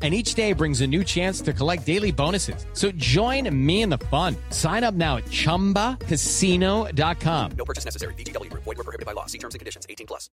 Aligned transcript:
and 0.00 0.14
each 0.14 0.34
day 0.34 0.52
brings 0.52 0.80
a 0.80 0.86
new 0.86 1.02
chance 1.02 1.40
to 1.40 1.52
collect 1.52 1.84
daily 1.84 2.12
bonuses. 2.12 2.64
So 2.74 2.92
join 2.92 3.52
me 3.66 3.82
in 3.82 3.88
the 3.88 3.98
fun. 3.98 4.36
Sign 4.50 4.84
up 4.84 4.94
now 4.94 5.16
at 5.16 5.24
ChumbaCasino.com. 5.24 7.50
No 7.58 7.64
purchase 7.64 7.84
necessary. 7.84 8.14
VGW. 8.14 8.52
Void 8.52 8.66
were 8.66 8.74
prohibited 8.76 9.06
by 9.06 9.12
law. 9.12 9.26
See 9.26 9.38
terms 9.38 9.56
and 9.56 9.58
conditions. 9.58 9.84
18 9.90 10.06
plus. 10.06 10.30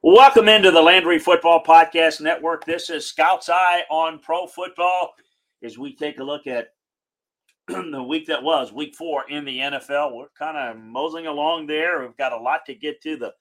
Welcome 0.00 0.48
into 0.48 0.70
the 0.70 0.80
Landry 0.80 1.18
Football 1.18 1.64
Podcast 1.64 2.20
Network. 2.20 2.64
This 2.64 2.88
is 2.88 3.04
Scout's 3.04 3.48
Eye 3.48 3.82
on 3.90 4.20
Pro 4.20 4.46
Football 4.46 5.12
as 5.60 5.76
we 5.76 5.96
take 5.96 6.20
a 6.20 6.24
look 6.24 6.46
at 6.46 6.68
the 7.66 8.02
week 8.02 8.28
that 8.28 8.44
was, 8.44 8.72
week 8.72 8.94
four 8.94 9.28
in 9.28 9.44
the 9.44 9.58
NFL. 9.58 10.14
We're 10.14 10.28
kind 10.38 10.56
of 10.56 10.82
moseying 10.82 11.26
along 11.26 11.66
there. 11.66 12.00
We've 12.00 12.16
got 12.16 12.32
a 12.32 12.38
lot 12.38 12.64
to 12.66 12.74
get 12.74 13.02
to. 13.02 13.16
The 13.16 13.34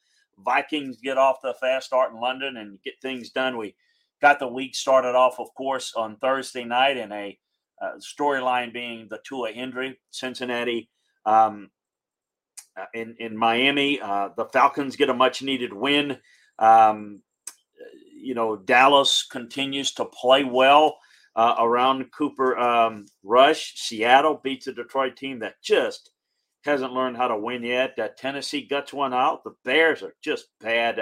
Vikings 0.43 0.97
get 0.97 1.19
off 1.19 1.43
the 1.43 1.53
fast 1.53 1.85
start 1.85 2.11
in 2.11 2.19
London 2.19 2.57
and 2.57 2.81
get 2.81 2.95
things 3.03 3.29
done. 3.29 3.57
We 3.57 3.75
got 4.21 4.39
the 4.39 4.47
week 4.47 4.75
started 4.75 5.15
off, 5.15 5.39
of 5.39 5.53
course, 5.55 5.93
on 5.95 6.17
Thursday 6.17 6.63
night 6.63 6.97
in 6.97 7.11
a 7.11 7.37
uh, 7.81 7.91
storyline 7.99 8.73
being 8.73 9.07
the 9.09 9.19
Tua 9.27 9.51
injury, 9.51 9.99
Cincinnati. 10.11 10.89
Um, 11.25 11.69
uh, 12.75 12.85
in 12.93 13.15
in 13.19 13.35
Miami, 13.35 13.99
uh, 13.99 14.29
the 14.37 14.45
Falcons 14.45 14.95
get 14.95 15.09
a 15.09 15.13
much 15.13 15.41
needed 15.41 15.73
win. 15.73 16.17
Um, 16.59 17.21
you 18.15 18.33
know, 18.33 18.55
Dallas 18.55 19.25
continues 19.29 19.93
to 19.93 20.05
play 20.05 20.43
well 20.43 20.97
uh, 21.35 21.55
around 21.59 22.11
Cooper 22.11 22.57
um, 22.57 23.05
Rush. 23.23 23.73
Seattle 23.75 24.39
beats 24.43 24.67
a 24.67 24.73
Detroit 24.73 25.15
team 25.15 25.39
that 25.39 25.61
just 25.63 26.11
hasn't 26.63 26.93
learned 26.93 27.17
how 27.17 27.27
to 27.27 27.37
win 27.37 27.63
yet. 27.63 27.97
Uh, 27.97 28.09
Tennessee 28.17 28.65
guts 28.67 28.93
one 28.93 29.13
out. 29.13 29.43
The 29.43 29.55
Bears 29.63 30.03
are 30.03 30.15
just 30.23 30.47
bad. 30.59 30.99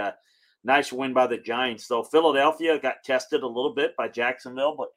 Nice 0.65 0.91
win 0.91 1.13
by 1.13 1.27
the 1.27 1.37
Giants, 1.37 1.87
though. 1.87 2.01
Philadelphia 2.01 2.79
got 2.79 3.03
tested 3.03 3.43
a 3.43 3.47
little 3.47 3.75
bit 3.75 3.95
by 3.95 4.07
Jacksonville, 4.07 4.75
but 4.75 4.89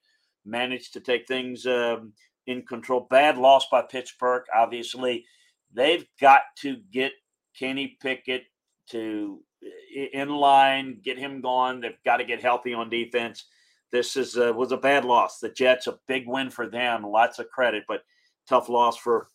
managed 0.47 0.95
to 0.95 1.01
take 1.01 1.29
things 1.29 1.67
um, 1.67 2.15
in 2.47 2.63
control. 2.63 3.07
Bad 3.11 3.37
loss 3.37 3.67
by 3.71 3.83
Pittsburgh. 3.83 4.45
Obviously, 4.57 5.27
they've 5.75 6.07
got 6.19 6.41
to 6.61 6.79
get 6.91 7.13
Kenny 7.55 7.99
Pickett 8.01 8.45
to 8.91 9.43
in 9.95 10.31
line, 10.31 11.01
get 11.05 11.19
him 11.19 11.43
gone. 11.43 11.83
They've 11.83 12.03
got 12.03 12.17
to 12.17 12.25
get 12.25 12.41
healthy 12.41 12.73
on 12.73 12.89
defense. 12.89 13.45
This 13.93 14.17
is 14.17 14.39
uh, 14.39 14.55
was 14.55 14.73
a 14.73 14.77
bad 14.79 15.05
loss. 15.05 15.39
The 15.39 15.51
Jets 15.51 15.87
a 15.87 15.99
big 16.07 16.27
win 16.27 16.49
for 16.49 16.67
them. 16.67 17.03
Lots 17.03 17.41
of 17.41 17.51
credit, 17.51 17.85
but 17.87 18.05
tough 18.49 18.71
loss 18.71 18.97
for 18.97 19.29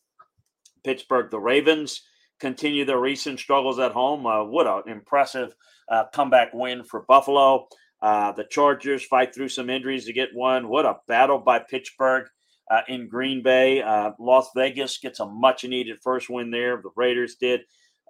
Pittsburgh. 0.83 1.29
The 1.29 1.39
Ravens 1.39 2.01
continue 2.43 2.83
their 2.83 2.99
recent 2.99 3.39
struggles 3.39 3.79
at 3.79 3.93
home. 3.93 4.25
Uh, 4.25 4.43
what 4.43 4.67
an 4.67 4.91
impressive 4.91 5.55
uh, 5.89 6.03
comeback 6.13 6.49
win 6.53 6.83
for 6.83 7.05
Buffalo. 7.07 7.67
Uh, 8.01 8.33
the 8.33 8.43
Chargers 8.43 9.05
fight 9.05 9.33
through 9.33 9.47
some 9.47 9.69
injuries 9.69 10.05
to 10.05 10.13
get 10.13 10.27
one. 10.33 10.67
What 10.67 10.85
a 10.85 10.97
battle 11.07 11.39
by 11.39 11.59
Pittsburgh 11.59 12.27
uh, 12.69 12.81
in 12.89 13.07
Green 13.07 13.43
Bay. 13.43 13.81
Uh, 13.81 14.11
Las 14.19 14.49
Vegas 14.57 14.97
gets 14.97 15.21
a 15.21 15.25
much 15.25 15.63
needed 15.63 15.99
first 16.03 16.29
win 16.29 16.51
there. 16.51 16.81
The 16.83 16.89
Raiders 16.97 17.37
did. 17.39 17.61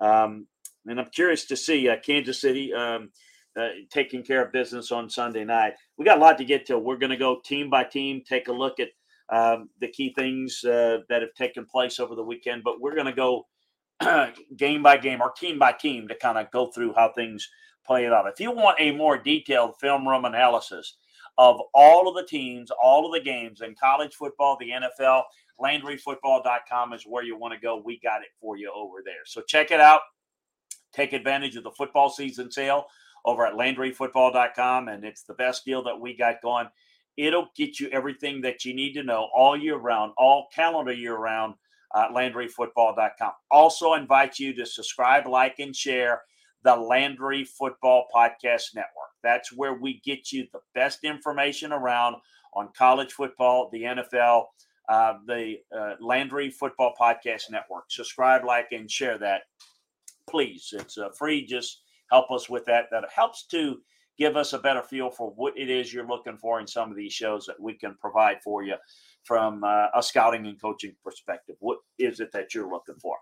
Um, 0.01 0.47
and 0.87 0.99
I'm 0.99 1.11
curious 1.13 1.45
to 1.45 1.55
see 1.55 1.87
uh, 1.87 1.97
Kansas 2.03 2.41
City 2.41 2.73
um, 2.73 3.11
uh, 3.55 3.67
taking 3.91 4.23
care 4.23 4.43
of 4.43 4.51
business 4.51 4.91
on 4.91 5.11
Sunday 5.11 5.43
night. 5.43 5.73
We 5.95 6.05
got 6.05 6.17
a 6.17 6.21
lot 6.21 6.39
to 6.39 6.45
get 6.45 6.65
to. 6.65 6.79
We're 6.79 6.97
going 6.97 7.11
to 7.11 7.17
go 7.17 7.39
team 7.45 7.69
by 7.69 7.83
team, 7.83 8.23
take 8.27 8.47
a 8.47 8.51
look 8.51 8.79
at 8.79 8.89
um, 9.31 9.69
the 9.79 9.89
key 9.89 10.11
things 10.17 10.61
that 10.63 11.05
have 11.09 11.35
taken 11.37 11.65
place 11.65 11.99
over 11.99 12.15
the 12.15 12.23
weekend, 12.23 12.63
but 12.63 12.81
we're 12.81 12.95
going 12.95 13.05
to 13.05 13.13
go 13.13 13.45
game 14.57 14.83
by 14.83 14.97
game 14.97 15.21
or 15.21 15.31
team 15.31 15.59
by 15.59 15.71
team 15.71 16.07
to 16.07 16.15
kind 16.15 16.37
of 16.37 16.51
go 16.51 16.67
through 16.71 16.93
how 16.93 17.11
things 17.13 17.47
play 17.85 18.05
it 18.05 18.13
out. 18.13 18.27
If 18.27 18.39
you 18.39 18.51
want 18.51 18.79
a 18.79 18.91
more 18.91 19.17
detailed 19.17 19.75
film 19.79 20.07
room 20.07 20.25
analysis 20.25 20.97
of 21.37 21.59
all 21.73 22.07
of 22.07 22.15
the 22.15 22.25
teams, 22.25 22.71
all 22.71 23.05
of 23.05 23.13
the 23.13 23.23
games 23.23 23.61
in 23.61 23.75
college 23.75 24.13
football, 24.13 24.57
the 24.59 24.69
NFL, 24.69 25.23
LandryFootball.com 25.59 26.93
is 26.93 27.03
where 27.03 27.23
you 27.23 27.37
want 27.37 27.53
to 27.53 27.59
go. 27.59 27.81
We 27.83 27.99
got 27.99 28.21
it 28.21 28.29
for 28.39 28.57
you 28.57 28.71
over 28.75 28.97
there. 29.03 29.25
So 29.25 29.41
check 29.41 29.71
it 29.71 29.79
out. 29.79 30.01
Take 30.93 31.13
advantage 31.13 31.55
of 31.55 31.63
the 31.63 31.71
football 31.71 32.09
season 32.09 32.51
sale 32.51 32.85
over 33.25 33.45
at 33.45 33.53
LandryFootball.com, 33.53 34.89
and 34.89 35.03
it's 35.03 35.23
the 35.23 35.33
best 35.33 35.65
deal 35.65 35.83
that 35.83 35.99
we 35.99 36.15
got 36.15 36.41
going. 36.41 36.67
It'll 37.17 37.49
get 37.55 37.79
you 37.79 37.89
everything 37.89 38.41
that 38.41 38.65
you 38.65 38.73
need 38.73 38.93
to 38.93 39.03
know 39.03 39.29
all 39.35 39.57
year 39.57 39.77
round, 39.77 40.13
all 40.17 40.47
calendar 40.53 40.93
year 40.93 41.15
round 41.15 41.55
uh, 41.93 42.09
LandryFootball.com. 42.09 43.31
Also, 43.51 43.93
invite 43.93 44.39
you 44.39 44.53
to 44.55 44.65
subscribe, 44.65 45.27
like, 45.27 45.59
and 45.59 45.75
share 45.75 46.21
the 46.63 46.75
Landry 46.75 47.43
Football 47.43 48.07
Podcast 48.13 48.75
Network. 48.75 49.11
That's 49.21 49.51
where 49.53 49.73
we 49.73 50.01
get 50.03 50.31
you 50.31 50.47
the 50.53 50.59
best 50.73 51.03
information 51.03 51.71
around 51.71 52.15
on 52.55 52.69
college 52.77 53.13
football, 53.13 53.69
the 53.71 53.83
NFL, 53.83 54.45
uh, 54.89 55.13
the 55.27 55.57
uh, 55.75 55.93
Landry 55.99 56.49
Football 56.49 56.93
Podcast 56.99 57.51
Network. 57.51 57.85
Subscribe, 57.89 58.45
like, 58.45 58.67
and 58.71 58.89
share 58.89 59.17
that, 59.17 59.41
please. 60.29 60.69
It's 60.73 60.97
uh, 60.97 61.09
free. 61.17 61.45
Just 61.45 61.81
help 62.11 62.31
us 62.31 62.49
with 62.49 62.65
that. 62.65 62.85
That 62.91 63.05
helps 63.13 63.45
to 63.47 63.77
give 64.17 64.37
us 64.37 64.53
a 64.53 64.59
better 64.59 64.83
feel 64.83 65.09
for 65.09 65.31
what 65.35 65.57
it 65.57 65.69
is 65.69 65.93
you're 65.93 66.07
looking 66.07 66.37
for 66.37 66.59
in 66.59 66.67
some 66.67 66.91
of 66.91 66.95
these 66.95 67.13
shows 67.13 67.45
that 67.45 67.59
we 67.59 67.73
can 67.73 67.95
provide 67.99 68.37
for 68.43 68.63
you 68.63 68.75
from 69.23 69.63
uh, 69.63 69.87
a 69.95 70.03
scouting 70.03 70.45
and 70.47 70.61
coaching 70.61 70.95
perspective. 71.03 71.55
What 71.59 71.79
is 71.97 72.19
it 72.19 72.31
that 72.33 72.53
you're 72.53 72.69
looking 72.69 72.95
for? 72.95 73.17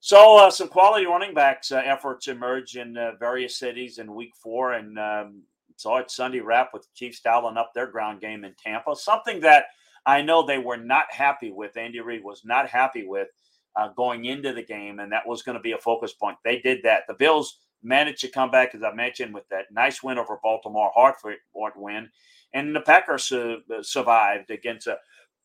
So, 0.00 0.38
uh, 0.38 0.50
some 0.50 0.68
quality 0.68 1.06
running 1.06 1.34
backs 1.34 1.72
uh, 1.72 1.82
efforts 1.84 2.28
emerge 2.28 2.76
in 2.76 2.96
uh, 2.96 3.12
various 3.18 3.58
cities 3.58 3.98
in 3.98 4.14
week 4.14 4.32
four, 4.40 4.74
and 4.74 4.98
um, 4.98 5.42
saw 5.76 5.98
it 5.98 6.10
Sunday 6.10 6.40
wrap 6.40 6.70
with 6.72 6.82
the 6.82 6.88
Chiefs 6.94 7.20
dialing 7.20 7.56
up 7.56 7.72
their 7.74 7.88
ground 7.88 8.20
game 8.20 8.44
in 8.44 8.54
Tampa. 8.62 8.94
Something 8.94 9.40
that 9.40 9.66
I 10.06 10.22
know 10.22 10.44
they 10.46 10.58
were 10.58 10.76
not 10.76 11.12
happy 11.12 11.50
with. 11.50 11.76
Andy 11.76 12.00
Reid 12.00 12.22
was 12.22 12.42
not 12.44 12.68
happy 12.68 13.06
with 13.06 13.28
uh, 13.76 13.88
going 13.96 14.24
into 14.24 14.52
the 14.52 14.62
game, 14.62 15.00
and 15.00 15.10
that 15.12 15.26
was 15.26 15.42
going 15.42 15.56
to 15.56 15.62
be 15.62 15.72
a 15.72 15.78
focus 15.78 16.12
point. 16.12 16.36
They 16.44 16.60
did 16.60 16.78
that. 16.84 17.02
The 17.08 17.14
Bills 17.14 17.58
managed 17.82 18.20
to 18.20 18.28
come 18.28 18.50
back, 18.50 18.74
as 18.74 18.82
I 18.82 18.92
mentioned, 18.92 19.34
with 19.34 19.48
that 19.50 19.66
nice 19.70 20.02
win 20.02 20.18
over 20.18 20.38
Baltimore, 20.42 20.90
hard 20.94 21.14
for 21.20 21.34
win, 21.76 22.08
and 22.54 22.74
the 22.74 22.80
Packers 22.80 23.30
uh, 23.32 23.56
survived 23.82 24.50
against 24.50 24.88
uh, 24.88 24.96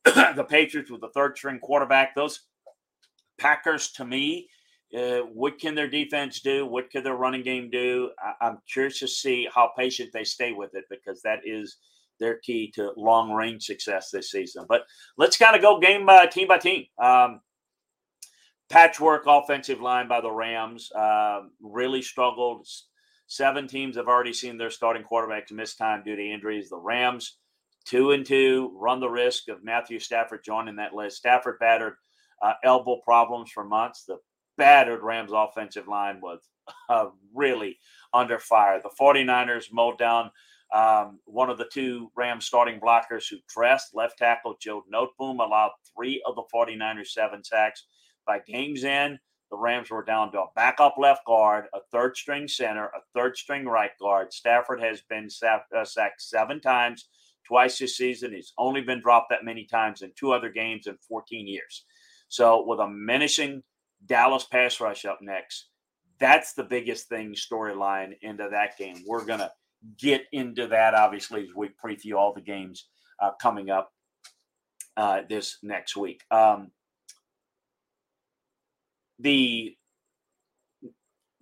the 0.36 0.46
Patriots 0.48 0.92
with 0.92 1.02
the 1.02 1.10
third 1.10 1.38
string 1.38 1.60
quarterback. 1.60 2.16
Those 2.16 2.42
Packers, 3.40 3.92
to 3.94 4.06
me, 4.06 4.50
uh, 4.98 5.20
what 5.34 5.60
can 5.60 5.76
their 5.76 5.90
defense 5.90 6.42
do? 6.42 6.66
What 6.66 6.90
can 6.92 7.04
their 7.04 7.16
running 7.16 7.44
game 7.44 7.70
do? 7.70 8.12
I, 8.42 8.48
am 8.48 8.60
curious 8.72 9.00
to 9.00 9.08
see 9.08 9.48
how 9.54 9.72
patient 9.78 10.12
they 10.14 10.24
stay 10.24 10.52
with 10.52 10.76
it 10.76 10.86
because 10.90 11.22
that 11.24 11.40
is 11.46 11.78
their 12.20 12.38
key 12.38 12.72
to 12.76 12.92
long 12.96 13.32
range 13.32 13.64
success 13.64 14.12
this 14.12 14.30
season. 14.30 14.66
But 14.70 14.84
let's 15.18 15.38
kind 15.38 15.56
of 15.56 15.62
go 15.62 15.80
game 15.80 16.06
by 16.06 16.28
team 16.28 16.48
by 16.48 16.60
team. 16.60 16.86
Um, 17.02 17.42
patchwork 18.70 19.24
offensive 19.28 19.82
line 19.82 20.08
by 20.08 20.22
the 20.22 20.32
Rams 20.32 20.92
uh, 20.92 21.42
really 21.62 22.02
struggled. 22.02 22.68
Seven 23.28 23.68
teams 23.68 23.96
have 23.96 24.08
already 24.08 24.34
seen 24.34 24.58
their 24.58 24.70
starting 24.70 25.04
quarterbacks 25.04 25.52
miss 25.52 25.76
time 25.76 26.04
due 26.04 26.16
to 26.16 26.22
injuries. 26.22 26.70
The 26.70 26.78
Rams, 26.78 27.38
two 27.86 28.12
and 28.12 28.26
two, 28.26 28.72
run 28.76 29.00
the 29.00 29.10
risk 29.10 29.48
of 29.48 29.64
Matthew 29.64 30.00
Stafford 30.00 30.44
joining 30.44 30.76
that 30.76 30.94
list. 30.94 31.18
Stafford 31.18 31.60
battered 31.60 31.96
uh, 32.42 32.54
elbow 32.64 33.00
problems 33.04 33.52
for 33.52 33.64
months. 33.64 34.04
The 34.06 34.18
battered 34.58 35.02
Rams 35.02 35.32
offensive 35.34 35.88
line 35.88 36.20
was 36.22 36.40
uh, 36.90 37.08
really 37.34 37.78
under 38.14 38.40
fire. 38.40 38.82
The 38.82 38.92
49ers 39.00 39.66
mowed 39.72 39.98
down 39.98 40.32
um, 40.74 41.20
one 41.26 41.50
of 41.50 41.58
the 41.58 41.70
two 41.72 42.12
Rams 42.16 42.46
starting 42.46 42.80
blockers 42.80 43.30
who 43.30 43.38
dressed 43.48 43.90
left 43.94 44.18
tackle 44.18 44.56
Joe 44.60 44.84
Noteboom, 44.92 45.40
allowed 45.40 45.72
three 45.96 46.22
of 46.26 46.36
the 46.36 46.44
49ers 46.54 47.08
seven 47.08 47.44
sacks. 47.44 47.86
By 48.26 48.40
game's 48.40 48.84
end, 48.84 49.20
the 49.54 49.60
Rams 49.60 49.92
were 49.92 50.04
down 50.04 50.32
to 50.32 50.40
a 50.40 50.48
backup 50.56 50.96
left 50.98 51.28
guard, 51.28 51.66
a 51.76 51.80
third 51.92 52.18
string 52.18 52.48
center, 52.48 52.86
a 52.86 53.02
third 53.14 53.38
string 53.38 53.66
right 53.66 53.92
guard. 54.02 54.34
Stafford 54.34 54.82
has 54.82 55.02
been 55.02 55.28
uh, 55.48 55.86
sacked 55.86 56.24
seven 56.24 56.60
times, 56.60 57.08
twice 57.46 57.78
this 57.78 57.96
season. 57.98 58.34
He's 58.34 58.54
only 58.58 58.82
been 58.82 59.00
dropped 59.00 59.30
that 59.30 59.46
many 59.46 59.66
times 59.66 60.02
in 60.02 60.12
two 60.16 60.32
other 60.32 60.50
games 60.50 60.88
in 60.88 60.98
14 61.08 61.48
years. 61.48 61.86
So, 62.30 62.66
with 62.66 62.80
a 62.80 62.90
menacing 62.90 63.62
Dallas 64.08 64.44
pass 64.44 64.80
rush 64.80 65.06
up 65.06 65.20
next, 65.22 65.68
that's 66.20 66.54
the 66.54 66.64
biggest 66.64 67.08
thing 67.08 67.36
storyline 67.36 68.14
into 68.24 68.50
that 68.50 68.76
game. 68.80 69.04
We're 69.06 69.24
going 69.24 69.42
to 69.42 69.52
get 70.00 70.24
into 70.32 70.66
that, 70.66 70.96
obviously, 70.96 71.44
as 71.44 71.54
we 71.56 71.70
preview 71.70 72.16
all 72.16 72.34
the 72.34 72.42
games 72.42 72.88
uh, 73.22 73.34
coming 73.40 73.70
up 73.70 73.94
uh, 74.98 75.22
this 75.30 75.60
next 75.62 75.96
week. 75.96 76.24
Um, 76.32 76.72
the 79.20 79.76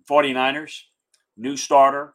49ers, 0.08 0.80
new 1.36 1.56
starter 1.56 2.14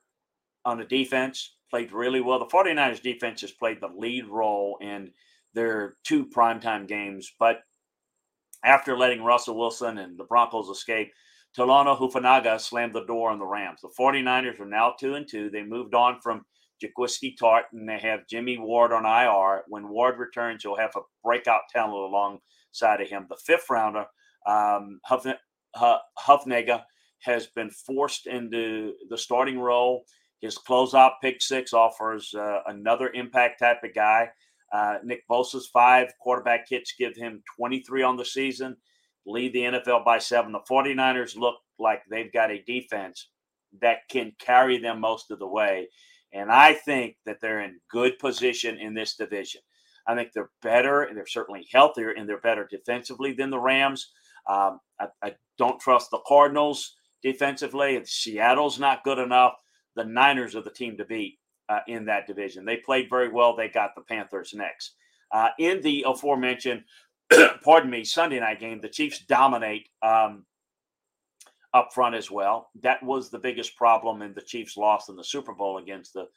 on 0.65 0.77
the 0.77 0.86
defense, 0.86 1.56
played 1.69 1.92
really 1.92 2.21
well. 2.21 2.39
The 2.39 2.45
49ers 2.45 3.01
defense 3.01 3.42
has 3.42 3.51
played 3.51 3.81
the 3.81 3.88
lead 3.88 4.27
role 4.27 4.77
in 4.81 5.12
their 5.54 5.95
two 6.04 6.25
primetime 6.25 6.88
games, 6.88 7.31
but 7.39 7.59
after 8.63 8.98
letting 8.98 9.24
Russell 9.24 9.57
Wilson 9.57 9.98
and 9.98 10.18
the 10.18 10.24
Broncos 10.24 10.69
escape, 10.69 11.12
Talanoa 11.57 11.98
Hufanga 11.98 12.59
slammed 12.59 12.94
the 12.94 13.06
door 13.06 13.31
on 13.31 13.39
the 13.39 13.45
Rams. 13.45 13.81
The 13.81 13.89
49ers 13.98 14.59
are 14.59 14.65
now 14.65 14.94
2 15.00 15.15
and 15.15 15.27
2. 15.27 15.50
They 15.50 15.63
moved 15.63 15.95
on 15.95 16.19
from 16.21 16.45
Jaquiski 16.83 17.36
Tartt 17.38 17.63
and 17.71 17.89
they 17.89 18.00
have 18.00 18.27
Jimmy 18.27 18.57
Ward 18.57 18.92
on 18.92 19.06
IR. 19.06 19.63
When 19.68 19.89
Ward 19.89 20.19
returns, 20.19 20.63
you'll 20.63 20.77
have 20.77 20.95
a 20.95 21.01
breakout 21.24 21.62
talent 21.71 21.94
alongside 21.94 23.01
of 23.01 23.09
him. 23.09 23.25
The 23.30 23.38
fifth 23.38 23.69
rounder, 23.69 24.06
um, 24.45 25.00
Hufanga, 25.78 26.84
has 27.20 27.48
been 27.48 27.70
forced 27.72 28.28
into 28.28 28.94
the 29.10 29.18
starting 29.18 29.60
role. 29.60 30.04
His 30.40 30.58
closeout 30.58 31.14
pick 31.22 31.42
six 31.42 31.74
offers 31.74 32.34
uh, 32.36 32.60
another 32.68 33.10
impact 33.14 33.60
type 33.60 33.84
of 33.84 33.94
guy. 33.96 34.30
Uh, 34.72 34.98
Nick 35.04 35.28
Bosa's 35.28 35.68
five 35.74 36.14
quarterback 36.22 36.66
hits 36.70 36.94
give 36.98 37.16
him 37.16 37.42
23 37.58 38.04
on 38.04 38.18
the 38.18 38.26
season 38.26 38.78
lead 39.28 39.54
the 39.54 39.60
NFL 39.60 40.06
by 40.06 40.18
seven. 40.18 40.52
The 40.52 40.60
49ers 40.70 41.36
look 41.36 41.56
like 41.78 42.02
they've 42.10 42.32
got 42.32 42.50
a 42.50 42.64
defense 42.64 43.30
that 43.82 44.00
can 44.10 44.32
carry 44.40 44.80
them 44.80 45.02
most 45.02 45.30
of 45.30 45.40
the 45.40 45.48
way. 45.48 45.90
And 46.34 46.52
I 46.52 46.74
think 46.74 47.18
that 47.26 47.38
they're 47.42 47.62
in 47.62 47.80
good 47.92 48.18
position 48.20 48.78
in 48.80 48.94
this 48.94 49.16
division. 49.16 49.62
I 50.08 50.16
think 50.16 50.32
they're 50.34 50.50
better 50.62 51.04
and 51.04 51.18
they're 51.18 51.28
certainly 51.28 51.68
healthier 51.72 52.12
and 52.12 52.28
they're 52.28 52.40
better 52.40 52.68
defensively 52.70 53.34
than 53.34 53.50
the 53.50 53.60
Rams. 53.60 54.10
Um, 54.48 54.80
I, 55.00 55.08
I, 55.22 55.36
don't 55.58 55.80
trust 55.80 56.12
the 56.12 56.20
Cardinals 56.28 56.96
defensively. 57.24 58.00
Seattle's 58.06 58.80
not 58.80 59.04
good 59.04 59.18
enough. 59.18 59.54
The 59.96 60.06
Niners 60.06 60.56
are 60.56 60.62
the 60.62 60.70
team 60.70 60.98
to 60.98 61.06
beat 61.06 61.40
uh, 61.68 61.80
in 61.88 62.06
that 62.06 62.28
division. 62.28 62.64
They 62.64 62.78
played 62.78 63.10
very 63.10 63.30
well. 63.30 63.56
They 63.56 63.68
got 63.68 63.96
the 63.96 64.04
Panthers 64.04 64.54
next. 64.54 64.94
Uh, 65.32 65.50
in 65.58 65.82
the 65.82 66.06
aforementioned 66.08 66.84
pardon 67.64 67.90
me, 67.90 68.04
Sunday 68.04 68.40
night 68.40 68.60
game, 68.60 68.80
the 68.82 68.90
Chiefs 68.90 69.20
dominate 69.20 69.90
um, 70.02 70.46
up 71.74 71.94
front 71.94 72.16
as 72.16 72.32
well. 72.32 72.70
That 72.82 73.04
was 73.04 73.30
the 73.30 73.40
biggest 73.40 73.76
problem, 73.76 74.22
in 74.22 74.34
the 74.34 74.42
Chiefs 74.42 74.78
loss 74.78 75.10
in 75.10 75.16
the 75.16 75.24
Super 75.24 75.54
Bowl 75.54 75.78
against 75.78 76.14
the 76.14 76.28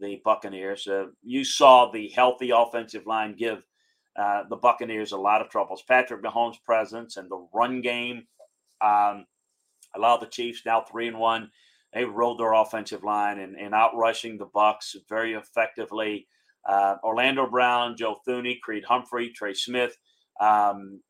the 0.00 0.20
Buccaneers. 0.24 0.86
Uh, 0.86 1.06
you 1.24 1.44
saw 1.44 1.90
the 1.90 2.08
healthy 2.10 2.50
offensive 2.50 3.04
line 3.04 3.34
give 3.36 3.64
uh, 4.18 4.44
the 4.48 4.56
Buccaneers 4.56 5.12
a 5.12 5.16
lot 5.16 5.40
of 5.40 5.48
troubles. 5.48 5.82
Patrick 5.86 6.22
Mahomes' 6.22 6.62
presence 6.64 7.16
and 7.16 7.30
the 7.30 7.46
run 7.54 7.80
game 7.80 8.26
um, 8.84 9.26
allowed 9.94 10.18
the 10.18 10.26
Chiefs 10.26 10.62
now 10.66 10.82
three 10.82 11.08
and 11.08 11.18
one. 11.18 11.50
They 11.94 12.04
rolled 12.04 12.40
their 12.40 12.52
offensive 12.52 13.04
line 13.04 13.38
and, 13.38 13.56
and 13.56 13.74
out 13.74 13.96
rushing 13.96 14.36
the 14.36 14.48
Bucks 14.52 14.94
very 15.08 15.34
effectively. 15.34 16.26
Uh, 16.68 16.96
Orlando 17.02 17.48
Brown, 17.48 17.96
Joe 17.96 18.16
Thuney, 18.26 18.60
Creed 18.60 18.84
Humphrey, 18.84 19.30
Trey 19.30 19.54
Smith 19.54 19.96
um, 20.40 21.00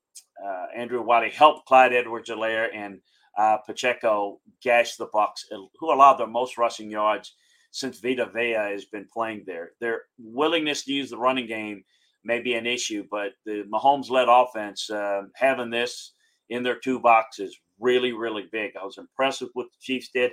uh, 0.45 0.67
Andrew 0.77 1.03
Wylie 1.03 1.31
helped 1.31 1.67
Clyde 1.67 1.93
Edwards-Helaire 1.93 2.69
and 2.75 3.01
uh, 3.37 3.59
Pacheco 3.59 4.41
gash 4.63 4.97
the 4.97 5.09
Bucks, 5.13 5.45
who 5.79 5.93
allowed 5.93 6.15
their 6.15 6.27
most 6.27 6.59
rushing 6.59 6.91
yards 6.91 7.35
since 7.71 8.01
Vita 8.01 8.27
Vea 8.35 8.53
has 8.53 8.87
been 8.87 9.07
playing 9.13 9.45
there. 9.47 9.73
Their 9.81 10.03
willingness 10.19 10.85
to 10.85 10.93
use 10.93 11.11
the 11.11 11.19
running 11.19 11.47
game 11.47 11.85
may 12.25 12.41
be 12.41 12.55
an 12.55 12.67
issue, 12.67 13.05
but 13.11 13.33
the 13.45 13.65
Mahomes-led 13.73 14.29
offense 14.29 14.91
uh, 14.91 15.23
having 15.35 15.71
this 15.71 16.13
in 16.51 16.63
their 16.63 16.79
two 16.79 16.99
boxes 16.99 17.59
really, 17.81 18.13
really 18.13 18.49
big. 18.51 18.73
I 18.77 18.85
was 18.85 18.99
impressed 18.99 19.41
with 19.41 19.51
what 19.55 19.67
the 19.67 19.79
Chiefs 19.81 20.11
did. 20.13 20.33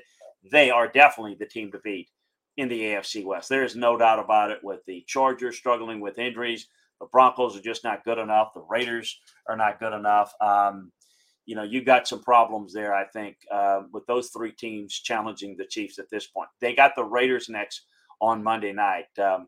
They 0.51 0.69
are 0.69 0.87
definitely 0.87 1.35
the 1.39 1.45
team 1.45 1.71
to 1.71 1.79
beat 1.79 2.09
in 2.57 2.69
the 2.69 2.81
AFC 2.81 3.25
West. 3.25 3.49
There 3.49 3.63
is 3.63 3.75
no 3.75 3.97
doubt 3.97 4.19
about 4.19 4.51
it. 4.51 4.59
With 4.63 4.79
the 4.85 5.03
Chargers 5.07 5.57
struggling 5.57 5.99
with 5.99 6.17
injuries, 6.17 6.67
the 6.99 7.07
Broncos 7.11 7.57
are 7.57 7.61
just 7.61 7.83
not 7.83 8.03
good 8.05 8.17
enough. 8.17 8.53
The 8.53 8.65
Raiders 8.69 9.19
are 9.47 9.57
not 9.57 9.79
good 9.79 9.93
enough. 9.93 10.33
Um, 10.41 10.91
you 11.45 11.55
know, 11.55 11.63
you 11.63 11.83
got 11.83 12.07
some 12.07 12.23
problems 12.23 12.73
there, 12.73 12.95
I 12.95 13.05
think, 13.05 13.37
uh, 13.51 13.81
with 13.91 14.05
those 14.07 14.29
three 14.29 14.51
teams 14.51 14.93
challenging 14.93 15.55
the 15.55 15.65
Chiefs 15.65 15.99
at 15.99 16.09
this 16.09 16.27
point. 16.27 16.49
They 16.59 16.73
got 16.73 16.95
the 16.95 17.03
Raiders 17.03 17.49
next 17.49 17.81
on 18.21 18.43
Monday 18.43 18.71
night. 18.71 19.05
Um, 19.21 19.47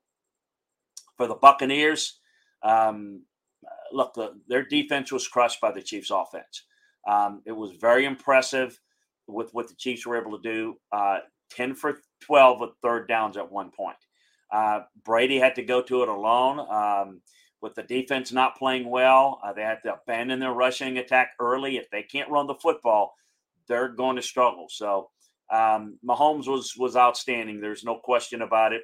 for 1.16 1.28
the 1.28 1.36
Buccaneers, 1.36 2.20
um, 2.68 3.24
look, 3.92 4.14
the, 4.14 4.34
their 4.48 4.64
defense 4.64 5.12
was 5.12 5.28
crushed 5.28 5.62
by 5.62 5.72
the 5.72 5.82
Chiefs' 5.82 6.12
offense. 6.12 6.66
Um, 7.08 7.42
it 7.46 7.54
was 7.54 7.72
very 7.72 8.06
impressive 8.06 8.80
with 9.28 9.54
what 9.54 9.68
the 9.68 9.76
Chiefs 9.76 10.06
were 10.06 10.20
able 10.20 10.38
to 10.38 10.44
do. 10.44 10.76
Uh, 10.92 11.20
10 11.52 11.76
for 11.76 12.00
12 12.22 12.60
with 12.60 12.72
third 12.82 13.08
downs 13.08 13.38
at 13.38 13.52
one 13.52 13.72
point. 13.72 13.98
Uh, 14.52 14.82
Brady 15.06 15.40
had 15.40 15.56
to 15.56 15.64
go 15.64 15.82
to 15.82 16.04
it 16.04 16.10
alone. 16.10 16.60
Um, 16.70 17.22
with 17.62 17.74
the 17.76 17.84
defense 17.84 18.32
not 18.32 18.58
playing 18.58 18.90
well, 18.90 19.40
uh, 19.44 19.52
they 19.54 19.64
had 19.64 19.82
to 19.84 19.96
abandon 19.96 20.40
their 20.40 20.54
rushing 20.54 20.98
attack 21.00 21.32
early. 21.40 21.78
If 21.78 21.90
they 21.90 22.04
can't 22.04 22.30
run 22.30 22.48
the 22.48 22.56
football, 22.56 23.16
they're 23.68 23.90
going 23.90 24.16
to 24.18 24.22
struggle. 24.22 24.68
So 24.70 25.10
um, 25.52 25.98
Mahomes 26.08 26.48
was 26.48 26.74
was 26.78 26.96
outstanding. 26.96 27.60
There's 27.60 27.84
no 27.84 27.96
question 27.96 28.42
about 28.42 28.74
it. 28.74 28.84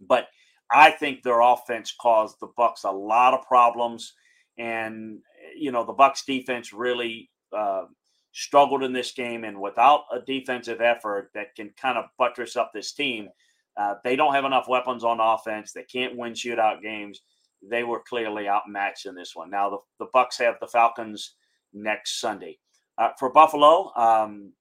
But 0.00 0.28
I 0.70 0.90
think 0.90 1.22
their 1.22 1.40
offense 1.40 1.94
caused 2.00 2.36
the 2.40 2.48
Bucks 2.56 2.84
a 2.84 2.90
lot 2.90 3.34
of 3.34 3.46
problems, 3.46 4.14
and 4.58 5.20
you 5.56 5.70
know 5.72 5.84
the 5.84 5.92
Bucks 5.92 6.24
defense 6.24 6.72
really 6.72 7.30
uh, 7.56 7.84
struggled 8.32 8.82
in 8.82 8.92
this 8.92 9.12
game. 9.12 9.44
And 9.44 9.60
without 9.60 10.04
a 10.12 10.20
defensive 10.20 10.80
effort 10.80 11.30
that 11.34 11.54
can 11.54 11.70
kind 11.80 11.98
of 11.98 12.06
buttress 12.18 12.56
up 12.56 12.72
this 12.74 12.92
team, 12.92 13.28
uh, 13.76 13.94
they 14.04 14.16
don't 14.16 14.34
have 14.34 14.44
enough 14.44 14.68
weapons 14.68 15.04
on 15.04 15.20
offense. 15.20 15.72
They 15.72 15.84
can't 15.84 16.16
win 16.16 16.32
shootout 16.32 16.82
games 16.82 17.20
they 17.62 17.82
were 17.82 18.02
clearly 18.08 18.48
outmatched 18.48 19.06
in 19.06 19.14
this 19.14 19.34
one. 19.34 19.50
Now 19.50 19.70
the, 19.70 19.78
the 19.98 20.10
Bucks 20.12 20.38
have 20.38 20.56
the 20.60 20.66
Falcons 20.66 21.34
next 21.72 22.20
Sunday. 22.20 22.58
Uh, 22.98 23.10
for 23.18 23.30
Buffalo, 23.30 23.92
um, 23.96 24.52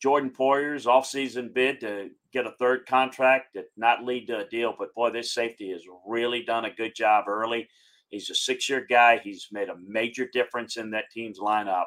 Jordan 0.00 0.30
Poyer's 0.30 0.86
offseason 0.86 1.52
bid 1.52 1.80
to 1.80 2.10
get 2.32 2.46
a 2.46 2.52
third 2.58 2.86
contract 2.86 3.54
did 3.54 3.66
not 3.76 4.04
lead 4.04 4.26
to 4.26 4.38
a 4.38 4.48
deal, 4.48 4.74
but 4.78 4.94
boy, 4.94 5.10
this 5.10 5.34
safety 5.34 5.70
has 5.72 5.82
really 6.06 6.42
done 6.42 6.64
a 6.64 6.74
good 6.74 6.94
job 6.94 7.28
early. 7.28 7.68
He's 8.08 8.30
a 8.30 8.34
six-year 8.34 8.86
guy. 8.88 9.20
He's 9.22 9.48
made 9.52 9.68
a 9.68 9.76
major 9.86 10.26
difference 10.32 10.76
in 10.76 10.90
that 10.90 11.10
team's 11.12 11.38
lineup. 11.38 11.84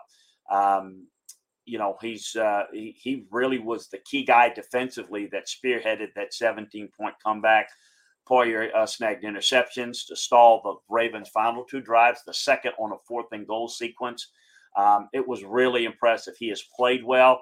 Um, 0.50 1.08
you 1.66 1.78
know, 1.78 1.98
he's 2.02 2.36
uh, 2.36 2.64
he, 2.72 2.96
he 2.98 3.26
really 3.32 3.58
was 3.58 3.88
the 3.88 4.00
key 4.00 4.24
guy 4.24 4.50
defensively 4.50 5.28
that 5.32 5.48
spearheaded 5.48 6.14
that 6.16 6.32
17-point 6.32 7.16
comeback. 7.24 7.68
Poyer 8.30 8.74
uh, 8.74 8.86
snagged 8.86 9.24
interceptions 9.24 10.08
to 10.08 10.16
stall 10.16 10.62
the 10.64 10.76
Ravens' 10.94 11.30
final 11.30 11.64
two 11.66 11.82
drives, 11.82 12.22
the 12.26 12.34
second 12.34 12.74
on 12.80 12.94
a 12.94 12.98
fourth 13.08 13.28
and 13.32 13.48
goal 13.48 13.68
sequence. 13.68 14.30
Um, 14.78 15.10
it 15.14 15.28
was 15.28 15.44
really 15.44 15.86
impressive. 15.86 16.36
He 16.38 16.50
has 16.50 16.64
played 16.76 17.04
well, 17.04 17.42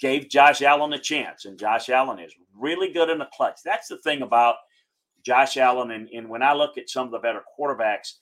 gave 0.00 0.28
Josh 0.28 0.62
Allen 0.62 0.92
a 0.92 0.98
chance, 0.98 1.44
and 1.44 1.58
Josh 1.58 1.88
Allen 1.88 2.18
is 2.18 2.34
really 2.58 2.92
good 2.92 3.10
in 3.10 3.18
the 3.18 3.28
clutch. 3.32 3.60
That's 3.64 3.88
the 3.88 3.98
thing 3.98 4.22
about 4.22 4.56
Josh 5.24 5.56
Allen. 5.56 5.92
And, 5.92 6.08
and 6.10 6.28
when 6.28 6.42
I 6.42 6.52
look 6.52 6.76
at 6.76 6.90
some 6.90 7.06
of 7.06 7.12
the 7.12 7.18
better 7.18 7.42
quarterbacks, 7.58 8.14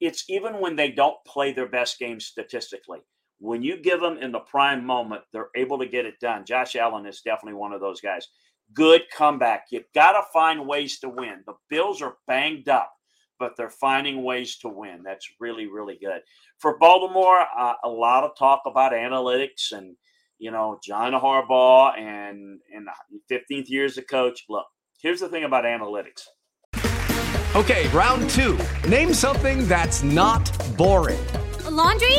it's 0.00 0.24
even 0.28 0.60
when 0.60 0.76
they 0.76 0.90
don't 0.90 1.16
play 1.26 1.52
their 1.52 1.68
best 1.68 1.98
game 1.98 2.20
statistically. 2.20 3.00
When 3.40 3.62
you 3.62 3.76
give 3.76 4.00
them 4.00 4.18
in 4.18 4.32
the 4.32 4.40
prime 4.40 4.84
moment, 4.84 5.22
they're 5.32 5.50
able 5.56 5.78
to 5.78 5.86
get 5.86 6.06
it 6.06 6.20
done. 6.20 6.44
Josh 6.44 6.76
Allen 6.76 7.06
is 7.06 7.20
definitely 7.20 7.58
one 7.58 7.72
of 7.72 7.80
those 7.80 8.00
guys 8.00 8.28
good 8.72 9.02
comeback. 9.14 9.66
You've 9.70 9.92
got 9.94 10.12
to 10.12 10.22
find 10.32 10.66
ways 10.66 10.98
to 11.00 11.08
win. 11.08 11.42
The 11.46 11.54
Bills 11.68 12.00
are 12.00 12.16
banged 12.26 12.68
up, 12.68 12.92
but 13.38 13.56
they're 13.56 13.70
finding 13.70 14.22
ways 14.22 14.56
to 14.58 14.68
win. 14.68 15.02
That's 15.02 15.28
really, 15.38 15.66
really 15.66 15.98
good. 16.00 16.22
For 16.58 16.78
Baltimore, 16.78 17.46
uh, 17.56 17.74
a 17.84 17.88
lot 17.88 18.24
of 18.24 18.36
talk 18.38 18.62
about 18.66 18.92
analytics 18.92 19.72
and, 19.72 19.96
you 20.44 20.50
know, 20.50 20.78
John 20.84 21.14
Harbaugh 21.14 21.98
and, 21.98 22.60
and 22.70 22.86
15th 23.32 23.70
year 23.70 23.86
as 23.86 23.96
a 23.96 24.02
coach. 24.02 24.44
Look, 24.50 24.66
here's 25.00 25.20
the 25.20 25.28
thing 25.30 25.44
about 25.44 25.64
analytics. 25.64 26.26
Okay, 27.56 27.88
round 27.88 28.28
two. 28.28 28.58
Name 28.86 29.14
something 29.14 29.66
that's 29.66 30.02
not 30.02 30.44
boring. 30.76 31.24
A 31.64 31.70
laundry? 31.70 32.18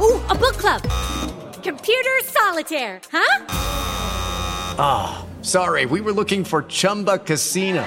Ooh, 0.00 0.24
a 0.30 0.34
book 0.34 0.56
club 0.56 0.80
Computer 1.62 2.16
solitaire, 2.22 3.02
huh? 3.12 3.44
Ah, 4.78 5.26
oh, 5.26 5.42
sorry, 5.42 5.84
we 5.84 6.00
were 6.00 6.12
looking 6.12 6.44
for 6.44 6.62
Chumba 6.62 7.18
Casino. 7.18 7.86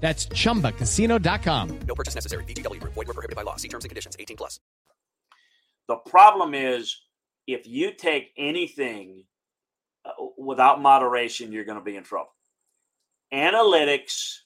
That's 0.00 0.26
chumbacasino.com. 0.26 1.78
No 1.80 1.94
purchase 1.94 2.14
necessary. 2.14 2.44
VGW 2.44 2.80
Group. 2.80 2.94
Void 2.94 3.08
were 3.08 3.14
prohibited 3.14 3.36
by 3.36 3.42
law. 3.42 3.56
See 3.56 3.68
terms 3.68 3.84
and 3.84 3.90
conditions. 3.90 4.16
18 4.18 4.36
plus. 4.36 4.60
The 5.88 5.96
problem 5.96 6.54
is 6.54 7.00
if 7.46 7.66
you 7.66 7.92
take 7.92 8.30
anything 8.36 9.24
uh, 10.04 10.10
without 10.36 10.80
moderation, 10.80 11.50
you're 11.50 11.64
going 11.64 11.78
to 11.78 11.84
be 11.84 11.96
in 11.96 12.04
trouble. 12.04 12.30
Analytics 13.32 14.36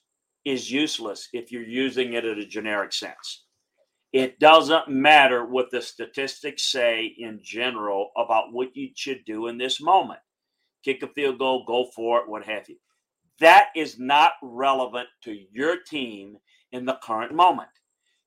is 0.45 0.71
useless 0.71 1.29
if 1.33 1.51
you're 1.51 1.63
using 1.63 2.13
it 2.13 2.25
in 2.25 2.39
a 2.39 2.45
generic 2.45 2.93
sense. 2.93 3.45
It 4.11 4.39
doesn't 4.39 4.89
matter 4.89 5.45
what 5.45 5.71
the 5.71 5.81
statistics 5.81 6.71
say 6.71 7.13
in 7.17 7.39
general 7.41 8.11
about 8.15 8.53
what 8.53 8.75
you 8.75 8.89
should 8.95 9.25
do 9.25 9.47
in 9.47 9.57
this 9.57 9.81
moment. 9.81 10.19
Kick 10.85 11.01
a 11.01 11.07
field 11.07 11.39
goal, 11.39 11.65
go 11.65 11.89
for 11.95 12.19
it, 12.19 12.29
what 12.29 12.45
have 12.45 12.69
you. 12.69 12.77
That 13.43 13.71
is 13.75 13.99
not 13.99 14.31
relevant 14.41 15.09
to 15.25 15.37
your 15.51 15.75
team 15.81 16.37
in 16.71 16.85
the 16.85 16.97
current 17.03 17.33
moment. 17.33 17.67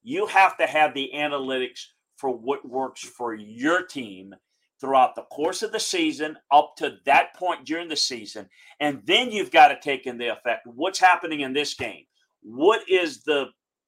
You 0.03 0.27
have 0.27 0.59
to 0.59 0.67
have 0.67 0.93
the 0.93 1.11
analytics 1.15 1.81
for 2.19 2.29
what 2.29 2.69
works 2.69 3.01
for 3.01 3.33
your 3.33 3.87
team 3.87 4.35
throughout 4.79 5.15
the 5.15 5.23
course 5.23 5.63
of 5.63 5.73
the 5.73 5.81
season 5.81 6.37
up 6.53 6.75
to 6.77 6.99
that 7.07 7.35
point 7.35 7.65
during 7.65 7.89
the 7.89 7.97
season. 7.97 8.47
And 8.79 9.01
then 9.07 9.31
you've 9.31 9.51
got 9.51 9.69
to 9.69 9.81
take 9.81 10.07
in 10.07 10.19
the 10.19 10.29
effect 10.29 10.67
what's 10.67 11.01
happening 11.01 11.41
in 11.41 11.55
this 11.55 11.73
game. 11.73 12.05
What 12.43 12.87
is 12.87 13.23
the 13.23 13.47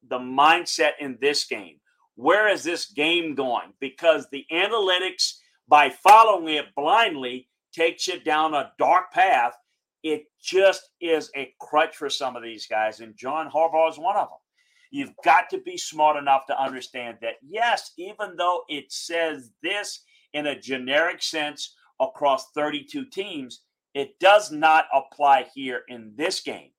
the 0.08 0.18
mindset 0.18 0.92
in 0.98 1.18
this 1.20 1.44
game? 1.44 1.76
Where 2.14 2.48
is 2.48 2.62
this 2.62 2.86
game 2.90 3.34
going? 3.34 3.74
Because 3.80 4.26
the 4.32 4.46
analytics, 4.50 5.34
by 5.68 5.90
following 5.90 6.54
it 6.54 6.74
blindly, 6.74 7.50
takes 7.74 8.08
you 8.08 8.18
down 8.18 8.54
a 8.54 8.72
dark 8.78 9.12
path 9.12 9.52
it 10.02 10.24
just 10.42 10.90
is 11.00 11.30
a 11.36 11.52
crutch 11.60 11.96
for 11.96 12.10
some 12.10 12.36
of 12.36 12.42
these 12.42 12.66
guys, 12.66 13.00
and 13.00 13.16
John 13.16 13.50
Harbaugh 13.50 13.90
is 13.90 13.98
one 13.98 14.16
of 14.16 14.28
them. 14.28 14.38
You've 14.90 15.14
got 15.24 15.50
to 15.50 15.58
be 15.58 15.76
smart 15.76 16.16
enough 16.16 16.46
to 16.46 16.60
understand 16.60 17.18
that, 17.20 17.34
yes, 17.46 17.92
even 17.98 18.36
though 18.36 18.62
it 18.68 18.90
says 18.90 19.50
this 19.62 20.02
in 20.32 20.46
a 20.46 20.58
generic 20.58 21.22
sense 21.22 21.74
across 22.00 22.50
32 22.52 23.06
teams, 23.06 23.62
it 23.94 24.18
does 24.18 24.50
not 24.50 24.86
apply 24.94 25.46
here 25.54 25.82
in 25.88 26.12
this 26.16 26.40
game 26.40 26.70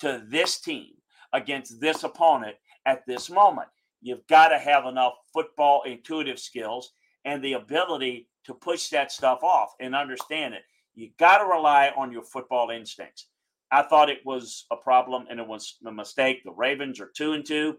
to 0.00 0.24
this 0.28 0.60
team 0.60 0.94
against 1.32 1.80
this 1.80 2.02
opponent 2.02 2.56
at 2.86 3.02
this 3.06 3.30
moment. 3.30 3.68
You've 4.00 4.26
got 4.26 4.48
to 4.48 4.58
have 4.58 4.86
enough 4.86 5.14
football 5.32 5.82
intuitive 5.82 6.38
skills 6.38 6.92
and 7.24 7.42
the 7.42 7.54
ability 7.54 8.28
to 8.44 8.54
push 8.54 8.88
that 8.88 9.12
stuff 9.12 9.42
off 9.42 9.70
and 9.80 9.94
understand 9.94 10.54
it. 10.54 10.62
You 10.94 11.10
got 11.18 11.38
to 11.38 11.44
rely 11.44 11.92
on 11.96 12.12
your 12.12 12.22
football 12.22 12.70
instincts. 12.70 13.28
I 13.70 13.82
thought 13.82 14.10
it 14.10 14.24
was 14.24 14.66
a 14.70 14.76
problem 14.76 15.26
and 15.28 15.40
it 15.40 15.46
was 15.46 15.76
a 15.86 15.90
mistake. 15.90 16.42
The 16.44 16.52
Ravens 16.52 17.00
are 17.00 17.10
two 17.16 17.32
and 17.32 17.44
two. 17.44 17.76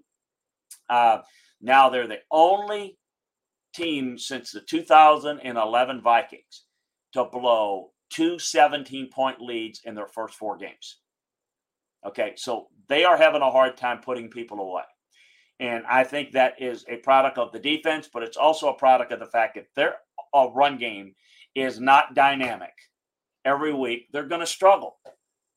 Uh, 0.90 1.20
now 1.62 1.90
they're 1.90 2.08
the 2.08 2.20
only 2.32 2.98
team 3.74 4.18
since 4.18 4.52
the 4.52 4.62
2011 4.62 6.02
Vikings 6.02 6.66
to 7.14 7.26
blow 7.26 7.92
two 8.10 8.38
17 8.40 9.10
point 9.10 9.42
leads 9.42 9.82
in 9.86 9.96
their 9.96 10.08
first 10.08 10.36
four 10.36 10.58
games. 10.58 11.00
Okay, 12.06 12.34
so 12.36 12.68
they 12.88 13.04
are 13.04 13.18
having 13.18 13.42
a 13.42 13.52
hard 13.52 13.78
time 13.78 14.00
putting 14.00 14.30
people 14.30 14.60
away. 14.60 14.84
And 15.60 15.86
I 15.90 16.04
think 16.04 16.34
that 16.34 16.62
is 16.62 16.86
a 16.90 16.98
product 16.98 17.38
of 17.38 17.52
the 17.52 17.60
defense, 17.60 18.10
but 18.12 18.22
it's 18.22 18.38
also 18.38 18.68
a 18.68 18.78
product 18.78 19.12
of 19.14 19.20
the 19.20 19.26
fact 19.26 19.56
that 19.56 19.68
their 19.76 19.96
uh, 20.34 20.50
run 20.54 20.78
game 20.78 21.16
is 21.56 21.80
not 21.80 22.14
dynamic 22.14 22.74
every 23.46 23.74
week, 23.74 24.08
they're 24.12 24.28
going 24.28 24.42
to 24.42 24.48
struggle. 24.48 24.98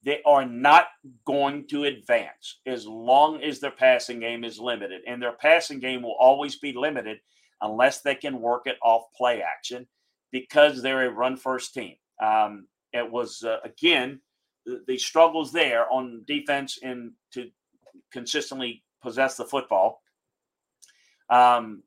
They 0.05 0.23
are 0.25 0.47
not 0.47 0.87
going 1.25 1.67
to 1.69 1.85
advance 1.85 2.61
as 2.67 2.87
long 2.87 3.43
as 3.43 3.59
their 3.59 3.73
passing 3.73 4.21
game 4.21 4.45
is 4.45 4.61
limited. 4.61 5.01
And 5.07 5.21
their 5.21 5.33
passing 5.33 5.81
game 5.81 6.03
will 6.03 6.17
always 6.21 6.57
be 6.57 6.73
limited 6.73 7.19
unless 7.63 8.03
they 8.03 8.15
can 8.15 8.41
work 8.41 8.67
it 8.67 8.77
off 8.83 9.05
play 9.17 9.43
action 9.43 9.87
because 10.31 10.81
they're 10.81 11.07
a 11.07 11.11
run 11.11 11.37
first 11.37 11.75
team. 11.75 11.97
Um, 12.23 12.69
it 12.93 13.11
was, 13.11 13.43
uh, 13.43 13.59
again, 13.65 14.21
the, 14.67 14.85
the 14.87 14.99
struggles 14.99 15.53
there 15.53 15.91
on 15.91 16.23
defense 16.27 16.79
and 16.83 17.13
to 17.33 17.51
consistently 18.13 18.85
possess 19.03 19.37
the 19.37 19.45
football. 19.45 20.03
Um, 21.31 21.83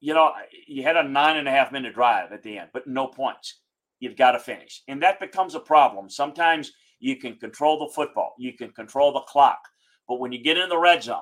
you 0.00 0.14
know, 0.14 0.32
you 0.66 0.82
had 0.82 0.96
a 0.96 1.08
nine 1.08 1.36
and 1.36 1.46
a 1.46 1.52
half 1.52 1.70
minute 1.70 1.94
drive 1.94 2.32
at 2.32 2.42
the 2.42 2.58
end, 2.58 2.70
but 2.72 2.86
no 2.86 3.06
points 3.06 3.60
you've 4.02 4.16
got 4.16 4.32
to 4.32 4.38
finish. 4.40 4.82
And 4.88 5.00
that 5.02 5.20
becomes 5.20 5.54
a 5.54 5.60
problem. 5.60 6.10
Sometimes 6.10 6.72
you 6.98 7.16
can 7.16 7.36
control 7.36 7.78
the 7.78 7.94
football, 7.94 8.34
you 8.36 8.52
can 8.52 8.72
control 8.72 9.12
the 9.12 9.20
clock. 9.20 9.60
But 10.08 10.18
when 10.18 10.32
you 10.32 10.42
get 10.42 10.58
in 10.58 10.68
the 10.68 10.76
red 10.76 11.04
zone 11.04 11.20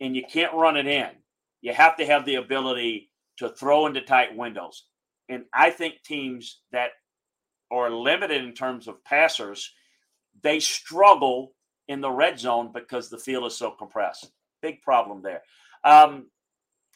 and 0.00 0.14
you 0.14 0.22
can't 0.30 0.54
run 0.54 0.76
it 0.76 0.86
in, 0.86 1.10
you 1.62 1.74
have 1.74 1.96
to 1.96 2.06
have 2.06 2.24
the 2.24 2.36
ability 2.36 3.10
to 3.38 3.48
throw 3.48 3.86
into 3.86 4.00
tight 4.02 4.36
windows. 4.36 4.84
And 5.28 5.46
I 5.52 5.70
think 5.70 5.96
teams 6.04 6.60
that 6.70 6.90
are 7.72 7.90
limited 7.90 8.44
in 8.44 8.52
terms 8.52 8.86
of 8.86 9.02
passers, 9.04 9.72
they 10.44 10.60
struggle 10.60 11.54
in 11.88 12.00
the 12.00 12.10
red 12.10 12.38
zone 12.38 12.70
because 12.72 13.10
the 13.10 13.18
field 13.18 13.46
is 13.46 13.56
so 13.56 13.72
compressed. 13.72 14.30
Big 14.62 14.80
problem 14.80 15.22
there. 15.22 15.42
Um, 15.82 16.26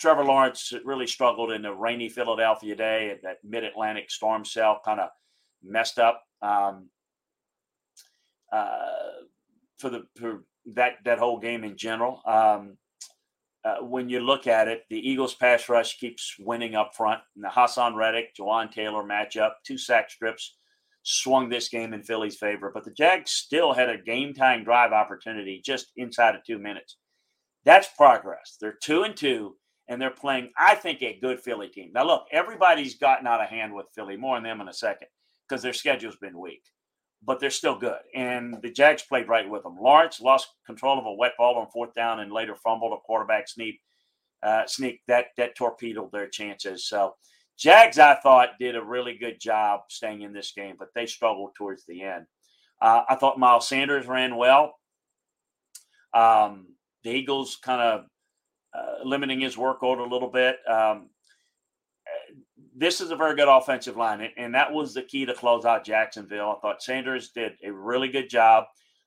Trevor 0.01 0.25
Lawrence 0.25 0.73
really 0.85 1.07
struggled 1.07 1.53
in 1.53 1.67
a 1.67 1.75
rainy 1.75 2.09
Philadelphia 2.09 2.75
day. 2.75 3.19
That 3.23 3.37
Mid 3.45 3.65
Atlantic 3.65 4.11
storm 4.11 4.45
cell 4.45 4.81
kind 4.85 4.99
of 4.99 5.11
messed 5.63 5.99
up 5.99 6.23
um, 6.41 6.89
uh, 8.51 9.21
for 9.79 9.91
the 9.91 10.07
for 10.19 10.45
that 10.75 10.95
that 11.05 11.19
whole 11.19 11.39
game 11.39 11.65
in 11.65 11.77
general. 11.77 12.23
Um, 12.27 12.79
uh, 13.63 13.85
when 13.85 14.09
you 14.09 14.21
look 14.21 14.47
at 14.47 14.69
it, 14.69 14.85
the 14.89 14.97
Eagles' 14.97 15.35
pass 15.35 15.69
rush 15.69 15.99
keeps 15.99 16.35
winning 16.39 16.75
up 16.75 16.95
front. 16.97 17.21
And 17.35 17.45
the 17.45 17.49
Haason 17.49 17.95
Reddick, 17.95 18.35
Jawaan 18.35 18.73
Taylor 18.73 19.03
matchup, 19.03 19.51
two 19.67 19.77
sack 19.77 20.11
strips, 20.11 20.57
swung 21.03 21.51
this 21.51 21.69
game 21.69 21.93
in 21.93 22.03
Philly's 22.03 22.39
favor. 22.39 22.71
But 22.73 22.85
the 22.85 22.91
Jags 22.91 23.33
still 23.33 23.75
had 23.75 23.91
a 23.91 23.99
game 23.99 24.33
time 24.33 24.65
drive 24.65 24.93
opportunity 24.93 25.61
just 25.63 25.93
inside 25.99 26.37
of 26.37 26.45
two 26.45 26.59
minutes. 26.59 26.97
That's 27.67 27.89
progress. 27.99 28.57
They're 28.59 28.79
two 28.83 29.03
and 29.03 29.15
two 29.15 29.57
and 29.91 30.01
they're 30.01 30.11
playing, 30.11 30.51
I 30.57 30.77
think, 30.77 31.03
a 31.03 31.19
good 31.21 31.41
Philly 31.41 31.67
team. 31.69 31.91
Now, 31.93 32.07
look, 32.07 32.27
everybody's 32.31 32.95
gotten 32.95 33.27
out 33.27 33.43
of 33.43 33.49
hand 33.49 33.75
with 33.75 33.87
Philly. 33.93 34.17
More 34.17 34.37
on 34.37 34.45
them 34.45 34.61
in 34.61 34.69
a 34.69 34.73
second 34.73 35.09
because 35.47 35.63
their 35.63 35.73
schedule's 35.73 36.17
been 36.17 36.39
weak, 36.39 36.63
but 37.25 37.41
they're 37.41 37.51
still 37.51 37.77
good. 37.77 37.99
And 38.15 38.57
the 38.63 38.71
Jags 38.71 39.03
played 39.03 39.29
right 39.29 39.51
with 39.51 39.65
them. 39.65 39.77
Lawrence 39.79 40.21
lost 40.21 40.47
control 40.65 40.97
of 40.97 41.07
a 41.07 41.13
wet 41.13 41.33
ball 41.37 41.57
on 41.57 41.67
fourth 41.73 41.93
down 41.93 42.21
and 42.21 42.33
later 42.33 42.55
fumbled 42.55 42.93
a 42.93 43.01
quarterback 43.05 43.49
sneak. 43.49 43.81
Uh, 44.43 44.65
sneak 44.67 45.01
that 45.07 45.27
that 45.37 45.55
torpedoed 45.55 46.11
their 46.13 46.29
chances. 46.29 46.89
So, 46.89 47.15
Jags, 47.59 47.99
I 47.99 48.15
thought, 48.15 48.59
did 48.59 48.75
a 48.75 48.83
really 48.83 49.19
good 49.19 49.39
job 49.39 49.81
staying 49.91 50.23
in 50.23 50.33
this 50.33 50.53
game, 50.53 50.77
but 50.79 50.89
they 50.95 51.05
struggled 51.05 51.51
towards 51.59 51.85
the 51.85 52.03
end. 52.03 52.25
Uh, 52.81 53.03
I 53.07 53.17
thought 53.17 53.39
Miles 53.39 53.69
Sanders 53.69 54.07
ran 54.07 54.37
well. 54.37 54.77
Um, 56.15 56.69
the 57.05 57.11
Eagles 57.11 57.59
kind 57.63 57.83
of 57.83 58.05
uh, 58.75 59.05
limiting 59.05 59.41
his 59.41 59.57
workload 59.57 59.99
a 59.99 60.13
little 60.13 60.31
bit. 60.31 60.57
Um, 60.69 61.11
this 62.77 63.01
is 63.01 63.11
a 63.11 63.17
very 63.17 63.35
good 63.37 63.49
offensive 63.49 63.97
line, 63.97 64.31
and 64.37 64.55
that 64.55 64.73
was 64.73 64.95
the 64.95 65.03
key 65.03 65.27
to 65.27 65.35
close 65.35 65.65
out 65.65 65.85
Jacksonville. 65.85 66.57
I 66.57 66.61
thought 66.61 66.83
Sanders 66.83 67.31
did 67.31 67.53
a 67.65 67.73
really 67.73 68.09
good 68.09 68.31
job. 68.31 68.65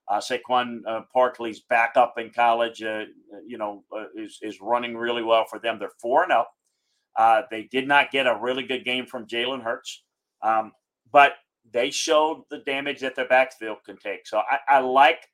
Uh, 0.08 0.20
Saquon 0.20 0.82
uh, 0.86 1.02
Barkley's 1.14 1.62
back 1.62 1.94
up 1.96 2.16
in 2.18 2.30
college, 2.30 2.84
uh, 2.84 3.06
you 3.46 3.58
know, 3.58 3.84
uh, 3.96 4.06
is, 4.16 4.38
is 4.42 4.60
running 4.62 4.98
really 4.98 5.24
well 5.24 5.46
for 5.50 5.60
them. 5.60 5.80
They're 5.80 5.92
4 6.02 6.28
0. 6.28 6.46
Uh, 7.18 7.44
they 7.50 7.64
did 7.72 7.88
not 7.88 8.12
get 8.12 8.28
a 8.28 8.38
really 8.40 8.64
good 8.64 8.84
game 8.84 9.06
from 9.06 9.28
Jalen 9.28 9.64
Hurts. 9.64 10.04
Um, 10.42 10.74
but 11.12 11.34
they 11.72 11.90
showed 11.90 12.44
the 12.50 12.60
damage 12.60 13.00
that 13.00 13.16
their 13.16 13.28
backfield 13.28 13.78
can 13.86 13.98
take. 13.98 14.28
So 14.28 14.40
I, 14.40 14.60
I 14.68 14.80
like 14.80 15.26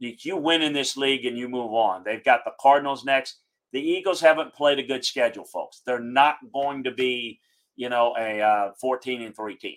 if 0.00 0.24
you 0.24 0.36
win 0.36 0.62
in 0.62 0.72
this 0.72 0.96
league 0.96 1.26
and 1.26 1.36
you 1.36 1.48
move 1.48 1.72
on. 1.72 2.04
They've 2.04 2.24
got 2.24 2.44
the 2.44 2.52
Cardinals 2.60 3.04
next. 3.04 3.40
The 3.72 3.80
Eagles 3.80 4.20
haven't 4.20 4.54
played 4.54 4.78
a 4.78 4.82
good 4.82 5.04
schedule, 5.04 5.44
folks. 5.44 5.82
They're 5.84 5.98
not 5.98 6.36
going 6.52 6.84
to 6.84 6.90
be, 6.90 7.40
you 7.76 7.88
know, 7.88 8.14
a 8.18 8.40
uh, 8.40 8.72
14 8.80 9.22
and 9.22 9.34
3 9.34 9.56
team. 9.56 9.76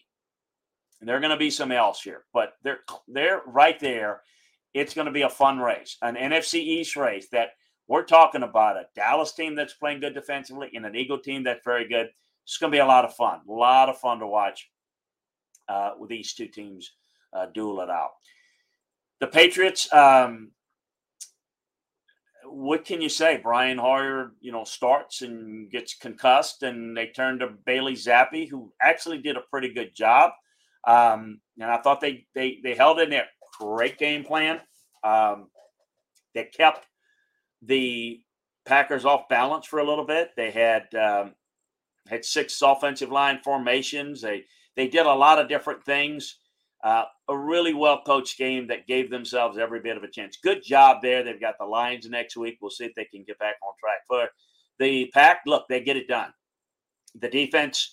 And 1.00 1.10
there 1.10 1.18
are 1.18 1.22
going 1.22 1.32
to 1.32 1.38
be 1.38 1.50
some 1.50 1.72
else 1.72 2.02
here, 2.02 2.24
but 2.34 2.54
they're 2.64 2.80
they're 3.08 3.42
right 3.46 3.80
there. 3.80 4.22
It's 4.74 4.94
going 4.94 5.06
to 5.06 5.12
be 5.12 5.22
a 5.22 5.30
fun 5.30 5.60
race, 5.60 5.98
an 6.02 6.16
NFC 6.16 6.56
East 6.56 6.96
race 6.96 7.28
that 7.32 7.50
we're 7.88 8.04
talking 8.04 8.44
about 8.44 8.78
a 8.78 8.88
Dallas 8.96 9.34
team 9.34 9.56
that's 9.56 9.74
playing 9.74 10.00
good 10.00 10.14
defensively 10.14 10.72
and 10.74 10.86
an 10.86 10.96
Eagle 10.96 11.20
team 11.20 11.44
that's 11.44 11.64
very 11.64 11.88
good. 11.88 12.10
It's 12.44 12.58
going 12.58 12.72
to 12.72 12.76
be 12.76 12.82
a 12.82 12.86
lot 12.86 13.06
of 13.06 13.14
fun, 13.16 13.42
a 13.48 13.52
lot 13.52 13.90
of 13.90 14.00
fun 14.00 14.20
to 14.20 14.28
watch 14.28 14.70
uh, 15.68 15.92
with 16.00 16.10
these 16.10 16.34
two 16.34 16.48
teams 16.48 16.94
uh, 17.34 17.48
duel 17.54 17.82
it 17.82 17.90
out. 17.90 18.12
The 19.20 19.28
Patriots, 19.28 19.92
um, 19.94 20.52
what 22.56 22.86
can 22.86 23.02
you 23.02 23.10
say? 23.10 23.38
Brian 23.44 23.78
Hoyer, 23.78 24.32
you 24.40 24.54
know, 24.54 24.64
starts 24.64 25.22
and 25.22 25.70
gets 25.70 25.94
concussed, 25.94 26.64
and 26.64 26.96
they 26.96 27.08
turn 27.08 27.40
to 27.40 27.50
Bailey 27.66 27.96
Zappe, 27.96 28.50
who 28.50 28.72
actually 28.82 29.18
did 29.18 29.36
a 29.36 29.44
pretty 29.52 29.74
good 29.74 29.94
job. 29.94 30.32
Um, 30.88 31.42
and 31.60 31.70
I 31.70 31.82
thought 31.82 32.00
they 32.00 32.26
they 32.34 32.60
they 32.64 32.74
held 32.74 33.00
in 33.00 33.10
there. 33.10 33.26
Great 33.60 33.98
game 33.98 34.24
plan. 34.24 34.62
Um, 35.04 35.50
they 36.34 36.46
kept 36.46 36.88
the 37.62 38.22
Packers 38.66 39.04
off 39.04 39.28
balance 39.28 39.66
for 39.66 39.80
a 39.80 39.88
little 39.88 40.06
bit. 40.06 40.30
They 40.38 40.52
had 40.52 40.84
um, 40.96 41.34
had 42.08 42.24
six 42.24 42.62
offensive 42.62 43.12
line 43.12 43.40
formations. 43.44 44.22
They 44.22 44.46
they 44.78 44.88
did 44.88 45.06
a 45.06 45.14
lot 45.14 45.40
of 45.40 45.50
different 45.50 45.84
things. 45.84 46.38
Uh, 46.86 47.06
a 47.30 47.36
really 47.36 47.74
well 47.74 48.00
coached 48.06 48.38
game 48.38 48.68
that 48.68 48.86
gave 48.86 49.10
themselves 49.10 49.58
every 49.58 49.80
bit 49.80 49.98
of 49.98 50.04
a 50.04 50.08
chance. 50.08 50.38
Good 50.38 50.64
job 50.64 51.02
there. 51.02 51.24
They've 51.24 51.42
got 51.42 51.56
the 51.60 51.66
Lions 51.66 52.08
next 52.08 52.38
week. 52.38 52.60
We'll 52.62 52.70
see 52.70 52.86
if 52.86 52.94
they 52.94 53.06
can 53.06 53.24
get 53.26 53.40
back 53.40 53.56
on 53.64 53.74
track. 53.80 54.02
For 54.08 54.30
the 54.78 55.10
Pack, 55.12 55.40
look, 55.48 55.66
they 55.68 55.82
get 55.82 55.98
it 55.98 56.08
done. 56.08 56.32
The 57.20 57.28
defense 57.28 57.92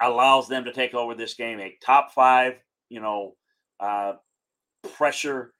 allows 0.00 0.46
them 0.46 0.64
to 0.66 0.72
take 0.72 0.94
over 0.94 1.16
this 1.16 1.34
game. 1.34 1.58
A 1.58 1.76
top 1.84 2.12
five, 2.12 2.54
you 2.90 3.00
know, 3.00 3.34
uh, 3.80 4.12
pressure 4.92 5.52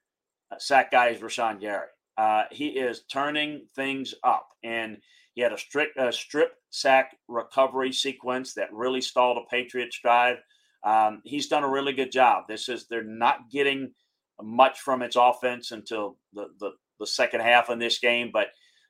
uh, 0.53 0.59
sack 0.61 0.93
guy 0.93 1.09
is 1.09 1.21
Rashan 1.21 1.61
Gary. 1.61 1.89
Uh, 2.17 2.45
he 2.53 2.69
is 2.69 3.03
turning 3.11 3.67
things 3.75 4.15
up, 4.23 4.47
and 4.63 4.99
he 5.35 5.41
had 5.41 5.53
a 5.53 5.59
strict 5.59 5.99
strip 6.15 6.53
sack 6.71 7.17
recovery 7.27 7.93
sequence 7.93 8.55
that 8.55 8.73
really 8.73 9.01
stalled 9.01 9.37
a 9.37 9.51
Patriots 9.51 9.99
drive. 10.01 10.37
Um, 10.85 11.23
he's 11.25 11.49
done 11.49 11.65
a 11.65 11.69
really 11.69 11.93
good 11.93 12.13
job. 12.13 12.45
This 12.49 12.69
is 12.69 12.87
they're 12.87 13.03
not 13.03 13.51
getting 13.51 13.93
much 14.43 14.81
from 14.81 15.03
its 15.03 15.17
offense 15.17 15.71
until 15.71 16.19
the 16.33 16.49
the, 16.61 16.73
the 17.01 17.07
second 17.07 17.41
half 17.41 17.71
in 17.71 17.79
this 17.79 17.99
game. 17.99 18.31
But 18.33 18.49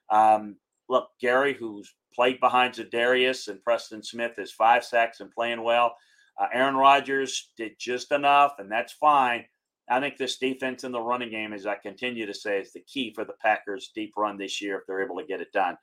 um, 0.09 0.57
look, 0.89 1.07
Gary, 1.19 1.53
who's 1.53 1.93
played 2.13 2.39
behind 2.39 2.75
Za'Darius 2.75 3.47
and 3.47 3.63
Preston 3.63 4.03
Smith, 4.03 4.33
is 4.37 4.51
five 4.51 4.83
sacks 4.83 5.19
and 5.19 5.31
playing 5.31 5.63
well. 5.63 5.95
Uh, 6.39 6.47
Aaron 6.53 6.75
Rodgers 6.75 7.51
did 7.57 7.73
just 7.79 8.11
enough, 8.11 8.55
and 8.59 8.69
that's 8.69 8.93
fine. 8.93 9.45
I 9.89 9.99
think 9.99 10.17
this 10.17 10.37
defense 10.37 10.83
in 10.83 10.91
the 10.91 11.01
running 11.01 11.29
game, 11.29 11.53
as 11.53 11.65
I 11.65 11.75
continue 11.75 12.25
to 12.25 12.33
say, 12.33 12.59
is 12.59 12.73
the 12.73 12.81
key 12.81 13.13
for 13.13 13.23
the 13.23 13.35
Packers' 13.41 13.91
deep 13.93 14.13
run 14.17 14.37
this 14.37 14.61
year 14.61 14.77
if 14.77 14.83
they're 14.87 15.03
able 15.03 15.17
to 15.17 15.25
get 15.25 15.41
it 15.41 15.51
done. 15.53 15.77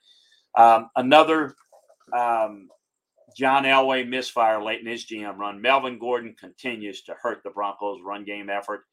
Um, 0.57 0.91
another 0.97 1.55
um, 2.17 2.69
John 3.37 3.65
Elway 3.65 4.09
misfire 4.09 4.63
late 4.63 4.81
in 4.81 4.87
his 4.87 5.07
GM 5.07 5.37
run. 5.37 5.61
Melvin 5.61 5.99
Gordon 5.99 6.35
continues 6.39 7.03
to 7.03 7.15
hurt 7.21 7.43
the 7.43 7.51
Broncos' 7.51 8.01
run 8.05 8.25
game 8.25 8.51
effort. 8.51 8.85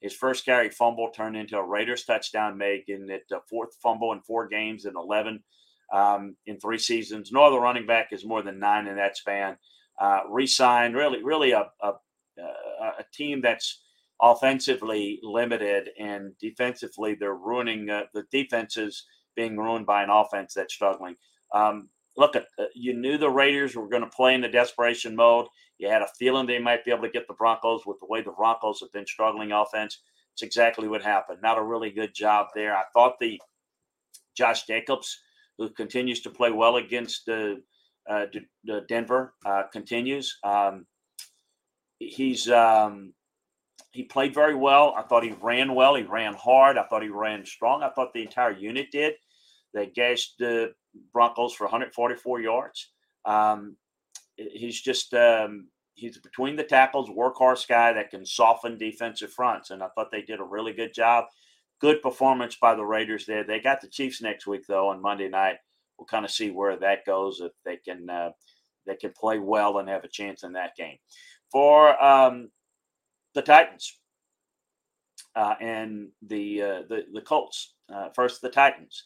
His 0.00 0.14
first 0.14 0.44
carry 0.44 0.70
fumble 0.70 1.10
turned 1.10 1.36
into 1.36 1.58
a 1.58 1.66
Raiders 1.66 2.04
touchdown, 2.04 2.56
making 2.56 3.08
it 3.10 3.24
the 3.28 3.40
fourth 3.48 3.76
fumble 3.82 4.12
in 4.12 4.20
four 4.20 4.46
games 4.46 4.84
in 4.84 4.94
11 4.96 5.42
um, 5.92 6.36
in 6.46 6.58
three 6.60 6.78
seasons. 6.78 7.32
No 7.32 7.44
other 7.44 7.58
running 7.58 7.86
back 7.86 8.12
is 8.12 8.24
more 8.24 8.42
than 8.42 8.58
nine 8.58 8.86
in 8.86 8.96
that 8.96 9.16
span. 9.16 9.56
Uh, 10.00 10.20
re-signed, 10.28 10.94
really, 10.94 11.24
really 11.24 11.50
a, 11.50 11.66
a, 11.82 11.92
a 12.38 13.04
team 13.12 13.40
that's 13.40 13.80
offensively 14.20 15.20
limited 15.22 15.90
and 15.98 16.32
defensively 16.40 17.14
they're 17.14 17.34
ruining 17.34 17.88
uh, 17.88 18.02
the 18.14 18.24
defenses 18.32 19.06
being 19.36 19.56
ruined 19.56 19.86
by 19.86 20.02
an 20.02 20.10
offense 20.10 20.54
that's 20.54 20.74
struggling. 20.74 21.14
Um, 21.54 21.88
look, 22.18 22.36
at 22.36 22.46
uh, 22.58 22.64
you 22.74 22.92
knew 22.92 23.16
the 23.16 23.30
Raiders 23.30 23.74
were 23.74 23.88
going 23.88 24.02
to 24.02 24.10
play 24.10 24.34
in 24.34 24.42
the 24.42 24.48
desperation 24.48 25.16
mode. 25.16 25.46
You 25.78 25.88
had 25.88 26.02
a 26.02 26.08
feeling 26.18 26.46
they 26.46 26.58
might 26.58 26.84
be 26.84 26.90
able 26.90 27.04
to 27.04 27.10
get 27.10 27.28
the 27.28 27.34
Broncos 27.34 27.86
with 27.86 27.98
the 28.00 28.06
way 28.06 28.20
the 28.20 28.32
Broncos 28.32 28.80
have 28.80 28.92
been 28.92 29.06
struggling 29.06 29.52
offense. 29.52 30.00
It's 30.34 30.42
exactly 30.42 30.88
what 30.88 31.02
happened. 31.02 31.38
Not 31.40 31.58
a 31.58 31.62
really 31.62 31.90
good 31.90 32.14
job 32.14 32.48
there. 32.54 32.76
I 32.76 32.82
thought 32.92 33.14
the 33.20 33.40
Josh 34.36 34.66
Jacobs, 34.66 35.18
who 35.56 35.70
continues 35.70 36.20
to 36.22 36.30
play 36.30 36.50
well 36.50 36.76
against 36.76 37.28
uh, 37.28 37.54
uh, 38.10 38.26
Denver, 38.88 39.34
uh, 39.46 39.64
continues. 39.72 40.36
Um, 40.42 40.86
he's 42.00 42.50
um, 42.50 43.14
he 43.92 44.04
played 44.04 44.34
very 44.34 44.54
well. 44.54 44.94
I 44.96 45.02
thought 45.02 45.24
he 45.24 45.34
ran 45.40 45.74
well. 45.74 45.94
He 45.94 46.02
ran 46.02 46.34
hard. 46.34 46.78
I 46.78 46.84
thought 46.84 47.02
he 47.02 47.08
ran 47.08 47.46
strong. 47.46 47.82
I 47.82 47.90
thought 47.90 48.12
the 48.12 48.22
entire 48.22 48.52
unit 48.52 48.88
did. 48.90 49.14
They 49.74 49.86
gashed 49.86 50.34
the 50.38 50.72
Broncos 51.12 51.54
for 51.54 51.64
144 51.64 52.40
yards. 52.40 52.90
Um, 53.24 53.76
he's 54.36 54.80
just 54.80 55.14
um, 55.14 55.68
he's 55.94 56.18
between 56.18 56.56
the 56.56 56.64
tackles, 56.64 57.10
workhorse 57.10 57.66
guy 57.68 57.92
that 57.92 58.10
can 58.10 58.24
soften 58.24 58.78
defensive 58.78 59.32
fronts, 59.32 59.70
and 59.70 59.82
I 59.82 59.88
thought 59.88 60.10
they 60.10 60.22
did 60.22 60.40
a 60.40 60.44
really 60.44 60.72
good 60.72 60.94
job. 60.94 61.24
Good 61.80 62.02
performance 62.02 62.56
by 62.60 62.74
the 62.74 62.84
Raiders 62.84 63.26
there. 63.26 63.44
They 63.44 63.60
got 63.60 63.80
the 63.80 63.88
Chiefs 63.88 64.20
next 64.20 64.46
week 64.46 64.66
though 64.66 64.88
on 64.88 65.02
Monday 65.02 65.28
night. 65.28 65.56
We'll 65.98 66.06
kind 66.06 66.24
of 66.24 66.30
see 66.30 66.50
where 66.50 66.76
that 66.76 67.04
goes 67.04 67.40
if 67.40 67.52
they 67.64 67.76
can 67.76 68.08
uh, 68.08 68.30
they 68.86 68.96
can 68.96 69.12
play 69.12 69.38
well 69.38 69.78
and 69.78 69.88
have 69.88 70.04
a 70.04 70.08
chance 70.08 70.42
in 70.42 70.52
that 70.54 70.76
game. 70.76 70.96
For 71.52 72.02
um, 72.02 72.50
the 73.34 73.42
Titans 73.42 73.98
uh, 75.36 75.54
and 75.60 76.08
the, 76.22 76.62
uh, 76.62 76.82
the 76.88 77.04
the 77.12 77.20
Colts. 77.20 77.74
Uh, 77.92 78.08
first, 78.14 78.42
the 78.42 78.50
Titans. 78.50 79.04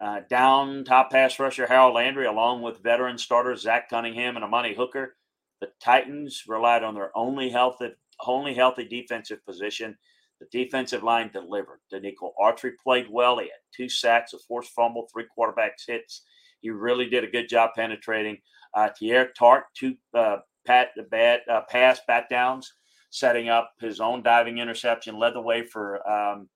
Uh, 0.00 0.20
down 0.28 0.84
top 0.84 1.10
pass 1.10 1.38
rusher 1.38 1.66
Harold 1.66 1.94
Landry, 1.94 2.26
along 2.26 2.62
with 2.62 2.82
veteran 2.82 3.16
starters 3.16 3.62
Zach 3.62 3.88
Cunningham 3.88 4.36
and 4.36 4.44
Amani 4.44 4.74
Hooker. 4.74 5.16
The 5.60 5.68
Titans 5.80 6.44
relied 6.48 6.82
on 6.82 6.94
their 6.94 7.16
only 7.16 7.48
healthy, 7.48 7.90
only 8.26 8.54
healthy 8.54 8.84
defensive 8.84 9.44
position. 9.46 9.96
The 10.40 10.46
defensive 10.50 11.02
line 11.02 11.30
delivered. 11.32 11.80
Denico 11.92 12.32
Autry 12.40 12.72
played 12.82 13.06
well. 13.08 13.38
He 13.38 13.44
had 13.44 13.52
two 13.74 13.88
sacks, 13.88 14.32
a 14.34 14.38
forced 14.38 14.72
fumble, 14.72 15.08
three 15.12 15.26
quarterbacks 15.38 15.86
hits. 15.86 16.22
He 16.60 16.70
really 16.70 17.08
did 17.08 17.24
a 17.24 17.30
good 17.30 17.48
job 17.48 17.70
penetrating. 17.76 18.38
Uh, 18.74 18.90
Teair 19.00 19.28
Tart, 19.38 19.64
two 19.74 19.94
uh, 20.12 20.38
pat, 20.66 20.88
bad, 21.10 21.40
uh, 21.48 21.60
pass 21.68 22.00
bat 22.08 22.26
downs 22.28 22.72
setting 23.10 23.48
up 23.48 23.72
his 23.80 24.00
own 24.00 24.24
diving 24.24 24.58
interception, 24.58 25.16
led 25.16 25.34
the 25.34 25.40
way 25.40 25.62
for 25.62 26.06
um, 26.10 26.48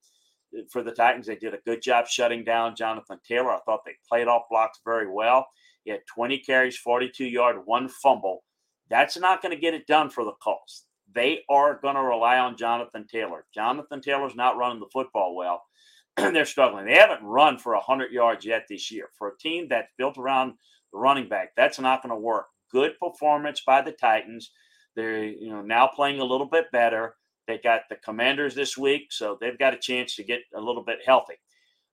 for 0.71 0.83
the 0.83 0.93
Titans. 0.93 1.27
They 1.27 1.37
did 1.37 1.55
a 1.55 1.61
good 1.65 1.83
job 1.83 2.07
shutting 2.07 2.45
down 2.45 2.77
Jonathan 2.77 3.19
Taylor. 3.27 3.53
I 3.53 3.61
thought 3.61 3.81
they 3.85 3.97
played 4.09 4.29
off 4.29 4.43
blocks 4.51 4.81
very 4.85 5.11
well. 5.11 5.47
He 5.85 5.91
had 5.91 6.01
20 6.13 6.39
carries, 6.39 6.77
42 6.77 7.25
yard, 7.25 7.57
one 7.65 7.89
fumble. 7.89 8.45
That's 8.91 9.19
not 9.19 9.43
going 9.43 9.55
to 9.55 9.61
get 9.61 9.75
it 9.75 9.87
done 9.87 10.11
for 10.11 10.25
the 10.25 10.33
Colts. 10.43 10.85
They 11.15 11.43
are 11.49 11.79
going 11.81 11.95
to 11.95 12.03
rely 12.03 12.39
on 12.39 12.57
Jonathan 12.57 13.07
Taylor. 13.07 13.47
Jonathan 13.55 14.01
Taylor's 14.01 14.35
not 14.35 14.57
running 14.57 14.81
the 14.81 14.91
football 14.93 15.35
well. 15.35 15.63
They're 16.17 16.45
struggling. 16.45 16.87
They 16.87 16.95
haven't 16.95 17.25
run 17.25 17.59
for 17.59 17.75
100 17.75 18.13
yards 18.13 18.45
yet 18.45 18.65
this 18.69 18.91
year. 18.91 19.09
For 19.17 19.29
a 19.29 19.39
team 19.39 19.69
that's 19.69 19.93
built 19.97 20.19
around 20.19 20.55
the 20.93 20.99
running 20.99 21.29
back, 21.29 21.51
that's 21.57 21.79
not 21.79 22.03
going 22.03 22.15
to 22.15 22.21
work. 22.21 22.47
Good 22.71 22.99
performance 23.01 23.63
by 23.67 23.81
the 23.83 23.93
Titans. 23.93 24.51
They're 24.97 25.25
you 25.25 25.51
know 25.51 25.63
now 25.63 25.87
playing 25.87 26.21
a 26.21 26.25
little 26.25 26.47
bit 26.47 26.71
better. 26.73 27.15
They 27.49 27.59
got 27.59 27.89
the 27.89 27.97
Commanders 27.97 28.55
this 28.55 28.77
week, 28.77 29.11
so 29.11 29.39
they've 29.41 29.59
got 29.59 29.75
a 29.75 29.79
chance 29.79 30.15
to 30.17 30.23
get 30.23 30.41
a 30.55 30.61
little 30.61 30.85
bit 30.85 30.99
healthy. 31.05 31.35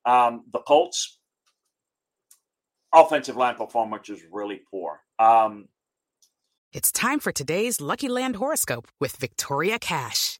Um, 0.06 0.44
the 0.52 0.60
Colts 0.60 1.18
offensive 2.94 3.38
line 3.38 3.56
performance 3.56 4.10
is 4.10 4.22
really 4.32 4.62
poor. 4.70 5.00
Um, 5.18 5.70
it's 6.74 6.92
time 6.92 7.20
for 7.20 7.32
today's 7.32 7.80
Lucky 7.80 8.10
Land 8.10 8.36
horoscope 8.36 8.90
with 9.00 9.16
Victoria 9.16 9.80
Cash. 9.80 10.40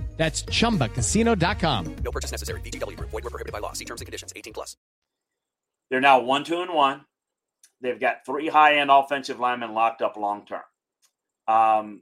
That's 0.21 0.43
chumbacasino.com. 0.43 1.95
No 2.03 2.11
purchase 2.11 2.31
necessary. 2.31 2.61
VGW 2.61 2.95
Group. 2.95 3.09
Void 3.09 3.23
were 3.23 3.31
prohibited 3.31 3.53
by 3.53 3.57
law. 3.57 3.73
See 3.73 3.85
terms 3.85 4.01
and 4.01 4.05
conditions. 4.05 4.31
18 4.35 4.53
plus. 4.53 4.77
They're 5.89 5.99
now 5.99 6.19
one, 6.19 6.43
two, 6.43 6.61
and 6.61 6.71
one. 6.71 7.05
They've 7.81 7.99
got 7.99 8.23
three 8.23 8.47
high-end 8.47 8.91
offensive 8.91 9.39
linemen 9.39 9.73
locked 9.73 10.03
up 10.03 10.17
long 10.17 10.45
term. 10.45 10.61
Um, 11.47 12.01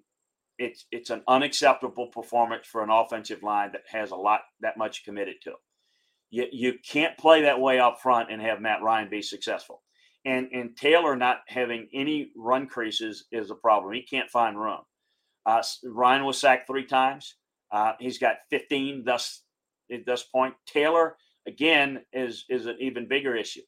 it's 0.58 0.86
it's 0.92 1.12
an 1.12 1.24
unacceptable 1.30 2.08
performance 2.08 2.68
for 2.68 2.84
an 2.84 2.90
offensive 2.90 3.42
line 3.42 3.72
that 3.72 3.84
has 3.90 4.12
a 4.12 4.18
lot 4.18 4.42
that 4.60 4.76
much 4.76 5.06
committed 5.06 5.36
to. 5.44 5.54
You 6.30 6.48
you 6.52 6.74
can't 6.86 7.18
play 7.18 7.44
that 7.44 7.62
way 7.62 7.80
up 7.80 8.02
front 8.02 8.30
and 8.30 8.42
have 8.42 8.60
Matt 8.60 8.84
Ryan 8.84 9.10
be 9.10 9.22
successful. 9.22 9.82
And 10.26 10.50
and 10.52 10.76
Taylor 10.76 11.16
not 11.16 11.38
having 11.48 11.88
any 11.94 12.32
run 12.36 12.68
creases 12.68 13.28
is 13.32 13.50
a 13.50 13.56
problem. 13.56 13.94
He 13.94 14.02
can't 14.02 14.30
find 14.30 14.60
room. 14.60 14.82
Uh, 15.46 15.64
Ryan 15.86 16.26
was 16.26 16.38
sacked 16.38 16.68
three 16.68 16.86
times. 16.86 17.36
Uh, 17.72 17.94
he's 18.00 18.18
got 18.18 18.38
15 18.50 19.04
thus 19.04 19.44
at 19.92 20.06
this 20.06 20.24
point. 20.24 20.54
Taylor 20.66 21.18
again 21.48 22.02
is 22.14 22.46
is 22.50 22.66
an 22.66 22.78
even 22.80 23.08
bigger 23.08 23.36
issue. 23.36 23.62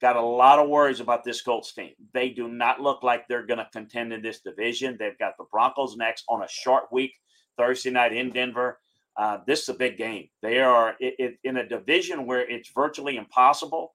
Got 0.00 0.16
a 0.16 0.22
lot 0.22 0.60
of 0.60 0.68
worries 0.68 1.00
about 1.00 1.24
this 1.24 1.42
Colts 1.42 1.72
team. 1.72 1.92
They 2.14 2.28
do 2.30 2.46
not 2.46 2.80
look 2.80 3.02
like 3.02 3.26
they're 3.26 3.46
going 3.46 3.58
to 3.58 3.68
contend 3.72 4.12
in 4.12 4.22
this 4.22 4.40
division. 4.40 4.96
They've 4.96 5.18
got 5.18 5.36
the 5.38 5.44
Broncos 5.50 5.96
next 5.96 6.24
on 6.28 6.42
a 6.42 6.48
short 6.48 6.84
week, 6.92 7.12
Thursday 7.56 7.90
night 7.90 8.12
in 8.12 8.30
Denver. 8.30 8.78
Uh, 9.16 9.38
this 9.48 9.62
is 9.62 9.68
a 9.70 9.74
big 9.74 9.98
game. 9.98 10.28
They 10.40 10.60
are 10.60 10.94
it, 11.00 11.14
it, 11.18 11.38
in 11.42 11.56
a 11.56 11.68
division 11.68 12.26
where 12.26 12.48
it's 12.48 12.70
virtually 12.72 13.16
impossible 13.16 13.94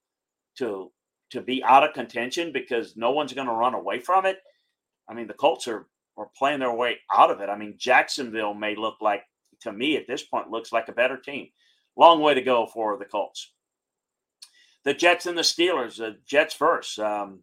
to 0.58 0.92
to 1.30 1.42
be 1.42 1.64
out 1.64 1.84
of 1.84 1.94
contention 1.94 2.52
because 2.52 2.98
no 2.98 3.12
one's 3.12 3.34
going 3.34 3.48
to 3.48 3.54
run 3.54 3.74
away 3.74 4.00
from 4.00 4.26
it. 4.26 4.40
I 5.10 5.14
mean, 5.14 5.28
the 5.28 5.34
Colts 5.34 5.68
are 5.70 5.88
are 6.18 6.30
playing 6.38 6.60
their 6.60 6.74
way 6.74 6.98
out 7.16 7.32
of 7.32 7.40
it. 7.40 7.50
I 7.50 7.58
mean, 7.58 7.76
Jacksonville 7.78 8.54
may 8.54 8.76
look 8.76 8.98
like 9.02 9.24
to 9.64 9.74
me 9.74 9.98
at 9.98 10.08
this 10.08 10.24
point 10.24 10.50
looks 10.50 10.72
like 10.72 10.88
a 10.88 10.94
better 10.94 11.18
team. 11.18 11.50
Long 11.96 12.22
way 12.22 12.34
to 12.34 12.42
go 12.42 12.66
for 12.66 12.98
the 12.98 13.06
Colts. 13.06 13.52
The 14.84 14.94
Jets 14.94 15.26
and 15.26 15.38
the 15.38 15.44
Steelers. 15.44 15.98
The 15.98 16.18
Jets 16.26 16.54
first. 16.54 17.00
Um, 17.00 17.42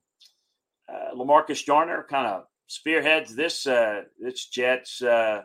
uh, 0.89 1.15
Lamarcus 1.15 1.65
Joyner 1.65 2.05
kind 2.09 2.27
of 2.27 2.45
spearheads 2.67 3.35
this 3.35 3.67
uh, 3.67 4.03
this 4.19 4.47
Jets 4.47 5.03
uh, 5.03 5.43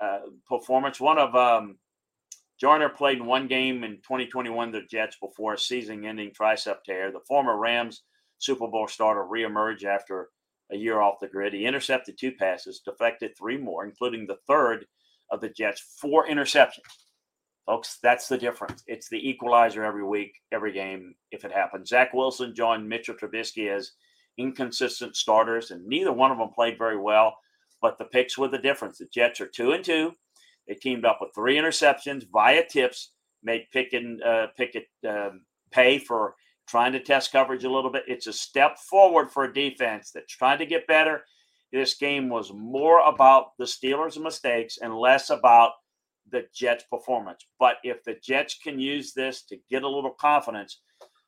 uh, 0.00 0.18
performance. 0.48 1.00
One 1.00 1.18
of 1.18 1.34
um, 1.34 1.78
Joyner 2.60 2.88
played 2.88 3.18
in 3.18 3.26
one 3.26 3.48
game 3.48 3.84
in 3.84 3.96
2021 3.96 4.72
the 4.72 4.82
Jets 4.82 5.16
before 5.20 5.54
a 5.54 5.58
season-ending 5.58 6.30
tricep 6.30 6.84
tear. 6.84 7.12
The 7.12 7.20
former 7.26 7.56
Rams 7.56 8.02
Super 8.38 8.66
Bowl 8.66 8.88
starter 8.88 9.24
reemerged 9.24 9.84
after 9.84 10.28
a 10.72 10.76
year 10.76 11.00
off 11.00 11.20
the 11.20 11.28
grid. 11.28 11.52
He 11.52 11.66
intercepted 11.66 12.18
two 12.18 12.32
passes, 12.32 12.80
deflected 12.84 13.36
three 13.36 13.56
more, 13.56 13.84
including 13.84 14.26
the 14.26 14.38
third 14.46 14.86
of 15.32 15.40
the 15.40 15.48
Jets, 15.48 15.96
four 15.98 16.28
interceptions. 16.28 16.80
Folks, 17.66 17.98
that's 18.02 18.28
the 18.28 18.38
difference. 18.38 18.82
It's 18.86 19.08
the 19.08 19.28
equalizer 19.28 19.84
every 19.84 20.04
week, 20.04 20.34
every 20.52 20.72
game, 20.72 21.14
if 21.30 21.44
it 21.44 21.52
happens. 21.52 21.88
Zach 21.88 22.12
Wilson 22.12 22.54
joined 22.54 22.88
Mitchell 22.88 23.14
Trubisky 23.14 23.74
as 23.74 23.92
inconsistent 24.36 25.16
starters, 25.16 25.70
and 25.70 25.86
neither 25.86 26.12
one 26.12 26.30
of 26.30 26.38
them 26.38 26.50
played 26.50 26.76
very 26.78 26.98
well. 26.98 27.36
But 27.80 27.98
the 27.98 28.04
picks 28.04 28.36
were 28.36 28.48
the 28.48 28.58
difference. 28.58 28.98
The 28.98 29.06
Jets 29.12 29.40
are 29.40 29.46
two 29.46 29.72
and 29.72 29.84
two. 29.84 30.12
They 30.68 30.74
teamed 30.74 31.04
up 31.04 31.18
with 31.20 31.30
three 31.34 31.56
interceptions 31.56 32.26
via 32.32 32.64
tips, 32.68 33.12
made 33.42 33.66
Pickett, 33.72 34.22
uh, 34.22 34.48
Pickett 34.56 34.86
um, 35.08 35.42
pay 35.70 35.98
for 35.98 36.34
trying 36.68 36.92
to 36.92 37.00
test 37.00 37.32
coverage 37.32 37.64
a 37.64 37.70
little 37.70 37.90
bit. 37.90 38.04
It's 38.06 38.28
a 38.28 38.32
step 38.32 38.78
forward 38.78 39.30
for 39.30 39.44
a 39.44 39.54
defense 39.54 40.10
that's 40.12 40.34
trying 40.34 40.58
to 40.58 40.66
get 40.66 40.86
better 40.86 41.22
this 41.72 41.94
game 41.94 42.28
was 42.28 42.52
more 42.52 43.00
about 43.00 43.56
the 43.58 43.64
Steelers' 43.64 44.22
mistakes 44.22 44.78
and 44.82 44.94
less 44.94 45.30
about 45.30 45.72
the 46.30 46.44
Jets' 46.54 46.84
performance. 46.90 47.46
But 47.58 47.76
if 47.82 48.02
the 48.04 48.16
Jets 48.22 48.58
can 48.62 48.78
use 48.78 49.12
this 49.12 49.42
to 49.44 49.56
get 49.70 49.82
a 49.82 49.88
little 49.88 50.14
confidence, 50.18 50.80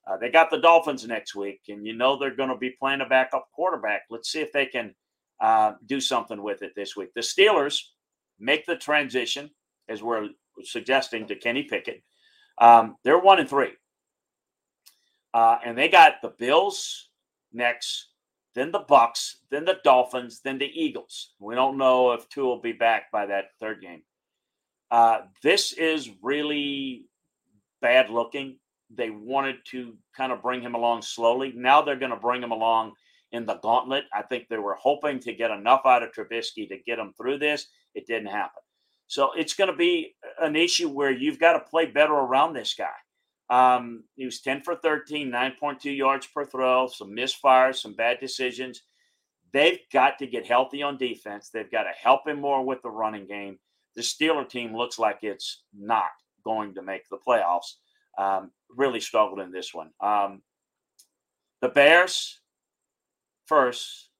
uh, 0.07 0.17
they 0.19 0.31
got 0.31 0.51
the 0.51 0.61
Dolphins 0.61 1.07
next 1.07 1.35
week, 1.35 1.61
and 1.69 1.87
you 1.87 1.95
know 1.95 2.19
they're 2.19 2.37
going 2.37 2.51
to 2.51 2.57
be 2.57 2.77
playing 2.79 3.01
a 3.01 3.09
backup 3.09 3.47
quarterback. 3.55 4.03
Let's 4.11 4.31
see 4.31 4.41
if 4.41 4.53
they 4.53 4.67
can 4.67 4.95
uh, 5.41 5.73
do 5.87 6.01
something 6.01 6.43
with 6.43 6.63
it 6.63 6.73
this 6.77 6.95
week. 6.97 7.09
The 7.15 7.23
Steelers 7.23 7.81
make 8.39 8.67
the 8.67 8.77
transition, 8.77 9.51
as 9.89 10.03
we're 10.03 10.29
suggesting, 10.63 11.27
to 11.27 11.37
Kenny 11.37 11.63
Pickett. 11.63 12.03
Um, 12.59 12.97
they're 13.03 13.19
one 13.19 13.41
and 13.41 13.49
three, 13.49 13.73
uh, 15.33 15.59
and 15.65 15.77
they 15.77 15.89
got 15.89 16.21
the 16.23 16.35
Bills 16.39 17.09
next, 17.53 18.09
then 18.55 18.71
the 18.71 18.81
Bucks, 18.81 19.39
then 19.51 19.65
the 19.65 19.79
Dolphins, 19.85 20.41
then 20.41 20.59
the 20.59 20.71
Eagles. 20.73 21.35
We 21.39 21.55
don't 21.55 21.77
know 21.77 22.13
if 22.13 22.29
two 22.29 22.45
will 22.45 22.61
be 22.61 22.73
back 22.73 23.11
by 23.11 23.27
that 23.27 23.51
third 23.61 23.83
game. 23.83 24.03
Uh, 24.91 25.23
this 25.43 25.73
is 25.73 26.11
really 26.23 27.07
bad 27.83 28.11
looking. 28.11 28.59
They 28.95 29.11
wanted 29.11 29.57
to 29.67 29.97
kind 30.17 30.31
of 30.31 30.43
bring 30.43 30.63
him 30.63 30.75
along 30.75 31.03
slowly. 31.03 31.53
Now 31.55 31.83
they're 31.83 31.97
going 31.97 32.11
to 32.13 32.17
bring 32.17 32.43
him 32.43 32.53
along 32.53 32.93
in 33.33 33.45
the 33.45 33.55
gauntlet. 33.57 34.05
I 34.13 34.23
think 34.23 34.49
they 34.49 34.59
were 34.59 34.77
hoping 34.77 35.19
to 35.21 35.35
get 35.35 35.51
enough 35.51 35.83
out 35.85 36.05
of 36.05 36.13
Trubisky 36.13 36.69
to 36.69 36.79
get 36.87 37.01
him 37.01 37.13
through 37.17 37.39
this. 37.39 37.67
It 37.95 38.07
didn't 38.07 38.29
happen. 38.29 38.63
So 39.09 39.33
it's 39.37 39.55
going 39.55 39.71
to 39.71 39.77
be 39.77 40.15
an 40.41 40.55
issue 40.55 40.89
where 40.89 41.11
you've 41.11 41.41
got 41.41 41.55
to 41.55 41.61
play 41.61 41.87
better 41.87 42.13
around 42.13 42.53
this 42.53 42.75
guy. 42.75 42.87
Um, 43.51 44.05
he 44.17 44.25
was 44.25 44.41
10 44.41 44.63
for 44.63 44.77
13, 44.77 45.31
9.2 45.31 45.97
yards 45.97 46.27
per 46.27 46.45
throw, 46.45 46.89
some 46.89 47.11
misfires, 47.15 47.77
some 47.77 47.95
bad 47.95 48.19
decisions. 48.21 48.83
They've 49.53 49.81
got 49.93 50.19
to 50.19 50.27
get 50.27 50.47
healthy 50.47 50.83
on 50.83 50.97
defense. 50.97 51.51
They've 51.51 51.71
got 51.71 51.85
to 51.85 51.93
help 52.01 52.27
him 52.27 52.41
more 52.41 52.65
with 52.65 52.83
the 52.83 52.91
running 52.91 53.27
game. 53.27 53.59
The 53.95 54.03
Steeler 54.03 54.49
team 54.49 54.75
looks 54.75 54.99
like 54.99 55.19
it's 55.23 55.63
not 55.79 56.11
going 56.45 56.75
to 56.75 56.83
make 56.83 57.09
the 57.09 57.19
playoffs. 57.27 57.75
Um, 58.19 58.51
really 58.71 59.01
struggled 59.01 59.41
in 59.41 59.53
this 59.53 59.73
one. 59.73 59.91
Um, 60.01 60.43
the 61.61 61.69
Bears 61.69 62.41
first 63.47 64.11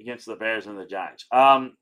against 0.00 0.26
the 0.26 0.36
Bears 0.36 0.66
and 0.66 0.78
the 0.78 0.86
Giants. 0.86 1.26
Um, 1.32 1.76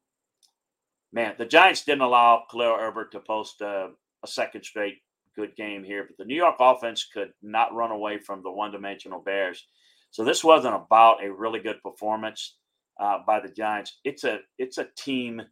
man, 1.13 1.35
the 1.39 1.47
Giants 1.47 1.85
didn't 1.85 2.03
allow 2.03 2.45
Khalil 2.51 2.79
Herbert 2.79 3.13
to 3.13 3.21
post 3.21 3.61
a, 3.61 3.91
a 4.23 4.27
second 4.27 4.65
straight 4.65 4.99
good 5.37 5.55
game 5.57 5.85
here, 5.85 6.05
but 6.07 6.17
the 6.17 6.25
New 6.25 6.37
York 6.37 6.57
offense 6.61 7.07
could 7.13 7.33
not 7.43 7.75
run 7.75 7.91
away 7.91 8.19
from 8.19 8.43
the 8.43 8.51
one 8.51 8.73
dimensional 8.73 9.21
Bears. 9.21 9.67
So 10.11 10.25
this 10.25 10.45
wasn't 10.45 10.75
about 10.75 11.25
a 11.25 11.33
really 11.33 11.61
good 11.61 11.83
performance 11.83 12.57
uh, 13.01 13.19
by 13.27 13.41
the 13.41 13.49
Giants. 13.49 13.99
It's 14.05 14.25
a 14.25 14.41
it's 14.59 14.79
a 14.79 14.89
team 14.97 15.43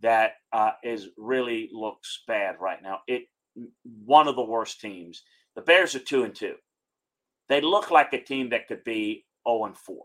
that 0.00 0.32
uh, 0.52 0.72
is 0.82 1.08
really 1.18 1.68
looks 1.72 2.22
bad 2.26 2.56
right 2.60 2.82
now. 2.82 3.00
It 3.06 3.24
one 4.04 4.28
of 4.28 4.36
the 4.36 4.42
worst 4.42 4.80
teams. 4.80 5.22
The 5.56 5.62
Bears 5.62 5.94
are 5.94 6.00
two 6.00 6.24
and 6.24 6.34
two. 6.34 6.54
They 7.48 7.60
look 7.60 7.90
like 7.90 8.12
a 8.12 8.22
team 8.22 8.48
that 8.50 8.68
could 8.68 8.84
be 8.84 9.26
zero 9.46 9.60
oh 9.60 9.64
and 9.66 9.76
four. 9.76 10.04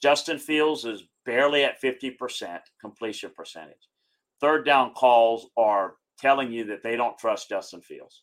Justin 0.00 0.38
Fields 0.38 0.84
is 0.84 1.02
barely 1.26 1.64
at 1.64 1.80
fifty 1.80 2.10
percent 2.10 2.62
completion 2.80 3.30
percentage. 3.36 3.88
Third 4.40 4.64
down 4.64 4.94
calls 4.94 5.48
are 5.56 5.94
telling 6.18 6.50
you 6.52 6.64
that 6.64 6.82
they 6.82 6.96
don't 6.96 7.18
trust 7.18 7.48
Justin 7.48 7.82
Fields. 7.82 8.22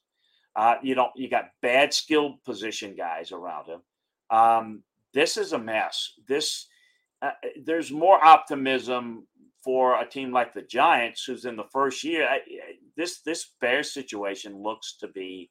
Uh, 0.55 0.75
you 0.81 0.95
don't. 0.95 1.11
You 1.15 1.29
got 1.29 1.51
bad 1.61 1.93
skilled 1.93 2.43
position 2.43 2.95
guys 2.95 3.31
around 3.31 3.67
him. 3.67 3.81
Um, 4.29 4.83
this 5.13 5.37
is 5.37 5.53
a 5.53 5.59
mess. 5.59 6.13
This 6.27 6.67
uh, 7.21 7.31
there's 7.63 7.91
more 7.91 8.23
optimism 8.23 9.27
for 9.63 9.99
a 9.99 10.07
team 10.07 10.31
like 10.31 10.53
the 10.53 10.61
Giants, 10.61 11.23
who's 11.23 11.45
in 11.45 11.55
the 11.55 11.65
first 11.71 12.03
year. 12.03 12.27
I, 12.27 12.39
this 12.95 13.21
this 13.21 13.51
Bears 13.59 13.93
situation 13.93 14.61
looks 14.61 14.97
to 14.99 15.07
be 15.07 15.49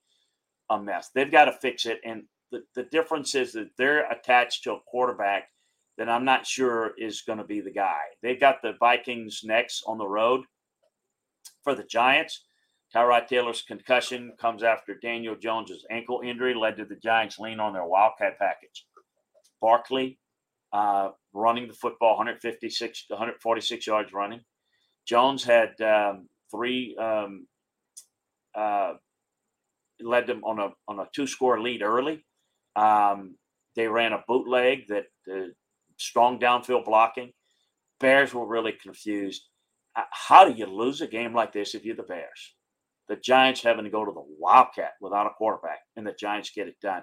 a 0.70 0.80
mess. 0.80 1.10
They've 1.14 1.30
got 1.30 1.46
to 1.46 1.52
fix 1.52 1.84
it, 1.84 2.00
and 2.04 2.24
the, 2.50 2.62
the 2.74 2.84
difference 2.84 3.34
is 3.34 3.52
that 3.52 3.70
they're 3.76 4.10
attached 4.10 4.64
to 4.64 4.72
a 4.72 4.80
quarterback 4.86 5.48
that 5.98 6.08
I'm 6.08 6.24
not 6.24 6.46
sure 6.46 6.92
is 6.98 7.22
going 7.22 7.38
to 7.38 7.44
be 7.44 7.60
the 7.60 7.70
guy. 7.70 8.00
They've 8.22 8.40
got 8.40 8.62
the 8.62 8.74
Vikings 8.80 9.42
next 9.44 9.82
on 9.86 9.98
the 9.98 10.06
road 10.06 10.42
for 11.62 11.74
the 11.74 11.84
Giants. 11.84 12.44
Tyrod 12.94 13.26
Taylor's 13.26 13.62
concussion 13.62 14.32
comes 14.40 14.62
after 14.62 14.94
Daniel 14.94 15.34
Jones's 15.34 15.84
ankle 15.90 16.20
injury 16.24 16.54
led 16.54 16.76
to 16.76 16.84
the 16.84 16.96
Giants 16.96 17.38
lean 17.38 17.58
on 17.58 17.72
their 17.72 17.84
Wildcat 17.84 18.38
package. 18.38 18.86
Barkley 19.60 20.18
uh, 20.72 21.10
running 21.32 21.66
the 21.66 21.74
football 21.74 22.16
156 22.16 23.06
146 23.08 23.86
yards 23.86 24.12
running. 24.12 24.40
Jones 25.06 25.42
had 25.42 25.80
um, 25.80 26.28
three 26.50 26.96
um, 27.00 27.46
uh, 28.54 28.94
led 30.00 30.26
them 30.26 30.42
on 30.44 30.58
a 30.60 30.68
on 30.86 31.00
a 31.00 31.08
two 31.14 31.26
score 31.26 31.60
lead 31.60 31.82
early. 31.82 32.24
Um, 32.76 33.36
they 33.74 33.88
ran 33.88 34.12
a 34.12 34.22
bootleg 34.28 34.86
that 34.88 35.06
uh, 35.32 35.48
strong 35.98 36.38
downfield 36.38 36.84
blocking. 36.84 37.32
Bears 37.98 38.34
were 38.34 38.46
really 38.46 38.72
confused. 38.72 39.48
Uh, 39.96 40.02
how 40.10 40.44
do 40.44 40.52
you 40.52 40.66
lose 40.66 41.00
a 41.00 41.06
game 41.06 41.34
like 41.34 41.52
this 41.52 41.74
if 41.74 41.84
you're 41.84 41.96
the 41.96 42.02
Bears? 42.02 42.54
The 43.08 43.16
Giants 43.16 43.62
having 43.62 43.84
to 43.84 43.90
go 43.90 44.04
to 44.04 44.12
the 44.12 44.24
Wildcat 44.38 44.92
without 45.00 45.26
a 45.26 45.30
quarterback, 45.30 45.80
and 45.96 46.06
the 46.06 46.14
Giants 46.18 46.50
get 46.54 46.68
it 46.68 46.76
done. 46.80 47.02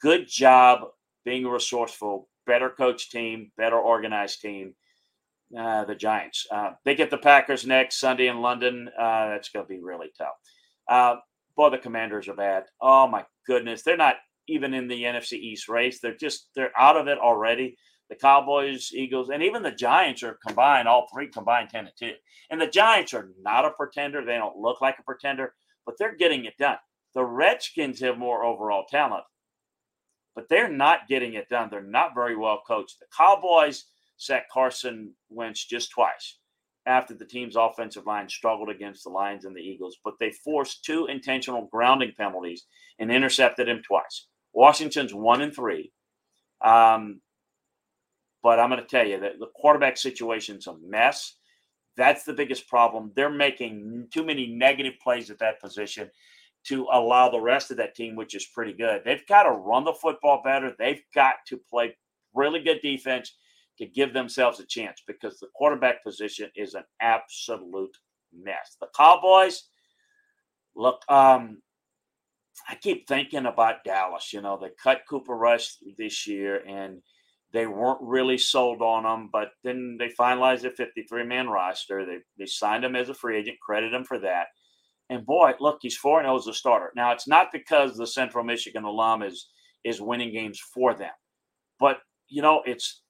Good 0.00 0.26
job 0.28 0.80
being 1.24 1.46
resourceful, 1.46 2.28
better 2.46 2.70
coach 2.70 3.10
team, 3.10 3.50
better 3.56 3.78
organized 3.78 4.40
team. 4.40 4.74
Uh, 5.56 5.84
the 5.84 5.94
Giants. 5.94 6.46
Uh, 6.50 6.70
they 6.84 6.94
get 6.94 7.10
the 7.10 7.18
Packers 7.18 7.64
next 7.64 8.00
Sunday 8.00 8.26
in 8.26 8.40
London. 8.40 8.88
Uh, 8.98 9.28
that's 9.28 9.50
going 9.50 9.64
to 9.64 9.68
be 9.68 9.78
really 9.78 10.10
tough. 10.18 10.34
Uh, 10.88 11.16
boy, 11.56 11.70
the 11.70 11.78
Commanders 11.78 12.28
are 12.28 12.34
bad. 12.34 12.64
Oh 12.80 13.06
my 13.06 13.24
goodness, 13.46 13.82
they're 13.82 13.96
not 13.96 14.16
even 14.48 14.74
in 14.74 14.88
the 14.88 15.02
NFC 15.02 15.34
East 15.34 15.68
race. 15.68 16.00
They're 16.00 16.16
just 16.16 16.48
they're 16.56 16.72
out 16.76 16.96
of 16.96 17.08
it 17.08 17.18
already. 17.18 17.76
The 18.10 18.16
Cowboys, 18.16 18.90
Eagles, 18.92 19.30
and 19.30 19.42
even 19.42 19.62
the 19.62 19.70
Giants 19.70 20.22
are 20.22 20.38
combined. 20.46 20.88
All 20.88 21.06
three 21.12 21.28
combined 21.28 21.70
ten 21.70 21.86
to 21.86 21.92
two. 21.98 22.12
And 22.50 22.60
the 22.60 22.66
Giants 22.66 23.14
are 23.14 23.30
not 23.40 23.64
a 23.64 23.70
pretender. 23.70 24.24
They 24.24 24.36
don't 24.36 24.58
look 24.58 24.80
like 24.80 24.98
a 24.98 25.02
pretender, 25.04 25.54
but 25.86 25.96
they're 25.98 26.16
getting 26.16 26.44
it 26.44 26.58
done. 26.58 26.76
The 27.14 27.24
Redskins 27.24 28.00
have 28.00 28.18
more 28.18 28.44
overall 28.44 28.84
talent, 28.90 29.24
but 30.34 30.48
they're 30.48 30.68
not 30.68 31.08
getting 31.08 31.34
it 31.34 31.48
done. 31.48 31.68
They're 31.70 31.82
not 31.82 32.14
very 32.14 32.36
well 32.36 32.60
coached. 32.66 32.98
The 33.00 33.06
Cowboys 33.16 33.84
sacked 34.16 34.50
Carson 34.52 35.14
Wentz 35.30 35.64
just 35.64 35.90
twice 35.90 36.38
after 36.86 37.14
the 37.14 37.24
team's 37.24 37.56
offensive 37.56 38.06
line 38.06 38.28
struggled 38.28 38.68
against 38.68 39.04
the 39.04 39.10
Lions 39.10 39.44
and 39.44 39.56
the 39.56 39.60
Eagles, 39.60 39.96
but 40.04 40.14
they 40.20 40.30
forced 40.30 40.84
two 40.84 41.06
intentional 41.06 41.68
grounding 41.72 42.12
penalties 42.16 42.66
and 42.98 43.10
intercepted 43.10 43.68
him 43.68 43.80
twice. 43.86 44.26
Washington's 44.52 45.14
one 45.14 45.40
and 45.40 45.54
three. 45.54 45.92
Um, 46.62 47.20
but 48.44 48.60
I'm 48.60 48.68
going 48.68 48.80
to 48.80 48.86
tell 48.86 49.06
you 49.06 49.18
that 49.20 49.40
the 49.40 49.48
quarterback 49.54 49.96
situation's 49.96 50.66
a 50.66 50.76
mess. 50.86 51.36
That's 51.96 52.24
the 52.24 52.34
biggest 52.34 52.68
problem. 52.68 53.10
They're 53.16 53.30
making 53.30 54.08
too 54.12 54.22
many 54.22 54.46
negative 54.46 54.94
plays 55.02 55.30
at 55.30 55.38
that 55.38 55.60
position 55.60 56.10
to 56.64 56.86
allow 56.92 57.30
the 57.30 57.40
rest 57.40 57.70
of 57.70 57.78
that 57.78 57.94
team, 57.94 58.16
which 58.16 58.34
is 58.34 58.44
pretty 58.44 58.74
good. 58.74 59.00
They've 59.02 59.26
got 59.26 59.44
to 59.44 59.50
run 59.50 59.84
the 59.84 59.94
football 59.94 60.42
better. 60.44 60.74
They've 60.78 61.02
got 61.14 61.36
to 61.48 61.58
play 61.70 61.96
really 62.34 62.62
good 62.62 62.80
defense 62.82 63.34
to 63.78 63.86
give 63.86 64.12
themselves 64.12 64.60
a 64.60 64.66
chance 64.66 65.02
because 65.06 65.38
the 65.38 65.48
quarterback 65.54 66.04
position 66.04 66.50
is 66.54 66.74
an 66.74 66.84
absolute 67.00 67.96
mess. 68.36 68.76
The 68.78 68.88
Cowboys, 68.94 69.64
look, 70.76 71.00
um, 71.08 71.62
I 72.68 72.74
keep 72.74 73.08
thinking 73.08 73.46
about 73.46 73.84
Dallas. 73.84 74.34
You 74.34 74.42
know, 74.42 74.58
they 74.60 74.68
cut 74.82 75.02
Cooper 75.08 75.34
Rush 75.34 75.76
this 75.96 76.26
year 76.26 76.62
and 76.66 77.00
they 77.54 77.68
weren't 77.68 78.00
really 78.02 78.36
sold 78.36 78.82
on 78.82 79.06
him, 79.06 79.30
but 79.32 79.50
then 79.62 79.96
they 79.98 80.08
finalized 80.08 80.64
a 80.64 80.70
53 80.70 81.24
man 81.24 81.48
roster. 81.48 82.04
They, 82.04 82.18
they 82.36 82.46
signed 82.46 82.84
him 82.84 82.96
as 82.96 83.08
a 83.08 83.14
free 83.14 83.38
agent, 83.38 83.60
credit 83.64 83.94
him 83.94 84.04
for 84.04 84.18
that. 84.18 84.48
And 85.08 85.24
boy, 85.24 85.52
look, 85.60 85.78
he's 85.80 85.96
4 85.96 86.22
0 86.22 86.36
as 86.36 86.48
a 86.48 86.52
starter. 86.52 86.90
Now, 86.96 87.12
it's 87.12 87.28
not 87.28 87.52
because 87.52 87.96
the 87.96 88.08
Central 88.08 88.42
Michigan 88.42 88.82
alum 88.82 89.22
is, 89.22 89.48
is 89.84 90.00
winning 90.00 90.32
games 90.32 90.60
for 90.74 90.94
them, 90.94 91.12
but, 91.78 91.98
you 92.28 92.42
know, 92.42 92.62
it's 92.66 93.02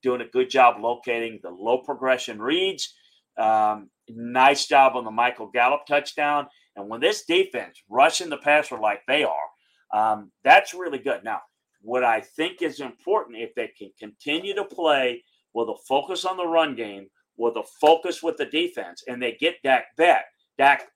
doing 0.00 0.20
a 0.20 0.28
good 0.28 0.48
job 0.48 0.76
locating 0.80 1.40
the 1.42 1.50
low 1.50 1.78
progression 1.78 2.40
reads. 2.40 2.94
Um, 3.36 3.90
nice 4.08 4.66
job 4.66 4.94
on 4.94 5.04
the 5.04 5.10
Michael 5.10 5.50
Gallup 5.52 5.86
touchdown. 5.88 6.46
And 6.76 6.88
when 6.88 7.00
this 7.00 7.24
defense 7.24 7.82
rushing 7.88 8.28
the 8.28 8.36
passer 8.36 8.78
like 8.78 9.00
they 9.08 9.24
are, 9.24 9.34
um, 9.92 10.30
that's 10.44 10.74
really 10.74 10.98
good. 10.98 11.24
Now, 11.24 11.40
what 11.86 12.02
I 12.02 12.20
think 12.20 12.62
is 12.62 12.80
important 12.80 13.38
if 13.38 13.54
they 13.54 13.68
can 13.68 13.90
continue 13.96 14.54
to 14.56 14.64
play 14.64 15.22
with 15.54 15.68
a 15.68 15.76
focus 15.88 16.24
on 16.24 16.36
the 16.36 16.46
run 16.46 16.74
game, 16.74 17.06
with 17.36 17.56
a 17.56 17.62
focus 17.80 18.24
with 18.24 18.36
the 18.36 18.46
defense, 18.46 19.04
and 19.06 19.22
they 19.22 19.36
get 19.38 19.62
Dak 19.62 19.96
back, 19.96 20.24
Dak 20.58 20.88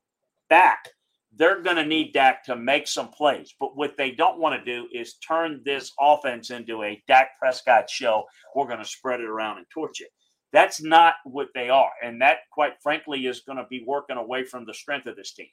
back, 0.48 0.88
they're 1.36 1.62
going 1.62 1.76
to 1.76 1.86
need 1.86 2.12
Dak 2.12 2.44
to 2.46 2.56
make 2.56 2.88
some 2.88 3.08
plays. 3.08 3.54
But 3.60 3.76
what 3.76 3.96
they 3.96 4.10
don't 4.10 4.40
want 4.40 4.58
to 4.58 4.72
do 4.72 4.88
is 4.92 5.14
turn 5.14 5.60
this 5.64 5.92
offense 6.00 6.50
into 6.50 6.82
a 6.82 7.00
Dak 7.06 7.38
Prescott 7.38 7.88
show. 7.88 8.24
We're 8.56 8.66
going 8.66 8.82
to 8.82 8.84
spread 8.84 9.20
it 9.20 9.28
around 9.28 9.58
and 9.58 9.66
torch 9.72 10.00
it. 10.00 10.08
That's 10.52 10.82
not 10.82 11.14
what 11.24 11.48
they 11.54 11.70
are. 11.70 11.90
And 12.02 12.20
that, 12.20 12.38
quite 12.50 12.82
frankly, 12.82 13.26
is 13.26 13.42
going 13.46 13.58
to 13.58 13.66
be 13.70 13.84
working 13.86 14.16
away 14.16 14.42
from 14.44 14.66
the 14.66 14.74
strength 14.74 15.06
of 15.06 15.14
this 15.14 15.34
team, 15.34 15.46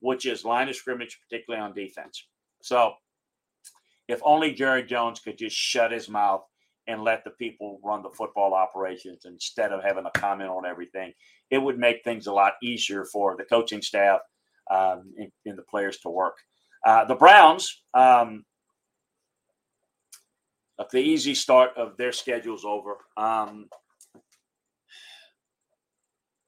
which 0.00 0.24
is 0.24 0.46
line 0.46 0.70
of 0.70 0.76
scrimmage, 0.76 1.20
particularly 1.28 1.62
on 1.62 1.74
defense. 1.74 2.26
So 2.62 2.94
if 4.08 4.20
only 4.24 4.52
Jerry 4.52 4.82
Jones 4.82 5.20
could 5.20 5.38
just 5.38 5.56
shut 5.56 5.92
his 5.92 6.08
mouth 6.08 6.42
and 6.86 7.02
let 7.04 7.22
the 7.22 7.30
people 7.30 7.78
run 7.84 8.02
the 8.02 8.10
football 8.10 8.54
operations 8.54 9.26
instead 9.26 9.72
of 9.72 9.84
having 9.84 10.06
a 10.06 10.18
comment 10.18 10.48
on 10.48 10.64
everything, 10.64 11.12
it 11.50 11.58
would 11.58 11.78
make 11.78 12.02
things 12.02 12.26
a 12.26 12.32
lot 12.32 12.54
easier 12.62 13.04
for 13.04 13.36
the 13.36 13.44
coaching 13.44 13.82
staff 13.82 14.20
um, 14.70 15.12
in, 15.18 15.30
in, 15.44 15.56
the 15.56 15.62
players 15.62 15.98
to 15.98 16.08
work. 16.08 16.36
Uh, 16.86 17.04
the 17.04 17.14
Browns, 17.14 17.82
um, 17.92 18.44
the 20.90 20.98
easy 20.98 21.34
start 21.34 21.72
of 21.76 21.96
their 21.98 22.12
schedule's 22.12 22.64
over. 22.64 22.96
Um, 23.16 23.66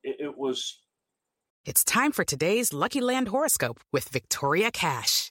it, 0.02 0.16
it 0.20 0.38
was. 0.38 0.80
It's 1.66 1.84
time 1.84 2.12
for 2.12 2.24
today's 2.24 2.72
Lucky 2.72 3.02
Land 3.02 3.28
horoscope 3.28 3.80
with 3.92 4.08
Victoria 4.08 4.70
Cash. 4.70 5.30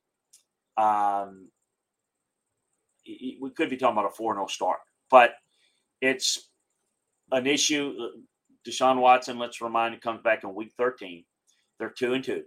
Um, 0.77 1.49
we 3.05 3.51
could 3.55 3.69
be 3.69 3.77
talking 3.77 3.97
about 3.97 4.11
a 4.17 4.21
4-0 4.21 4.49
start, 4.49 4.79
but 5.09 5.33
it's 6.01 6.49
an 7.31 7.47
issue. 7.47 7.93
Deshaun 8.67 8.99
Watson, 8.99 9.39
let's 9.39 9.61
remind, 9.61 9.95
it 9.95 10.01
comes 10.01 10.21
back 10.21 10.43
in 10.43 10.53
week 10.53 10.71
13. 10.77 11.23
They're 11.79 11.89
two 11.89 12.13
and 12.13 12.23
two. 12.23 12.43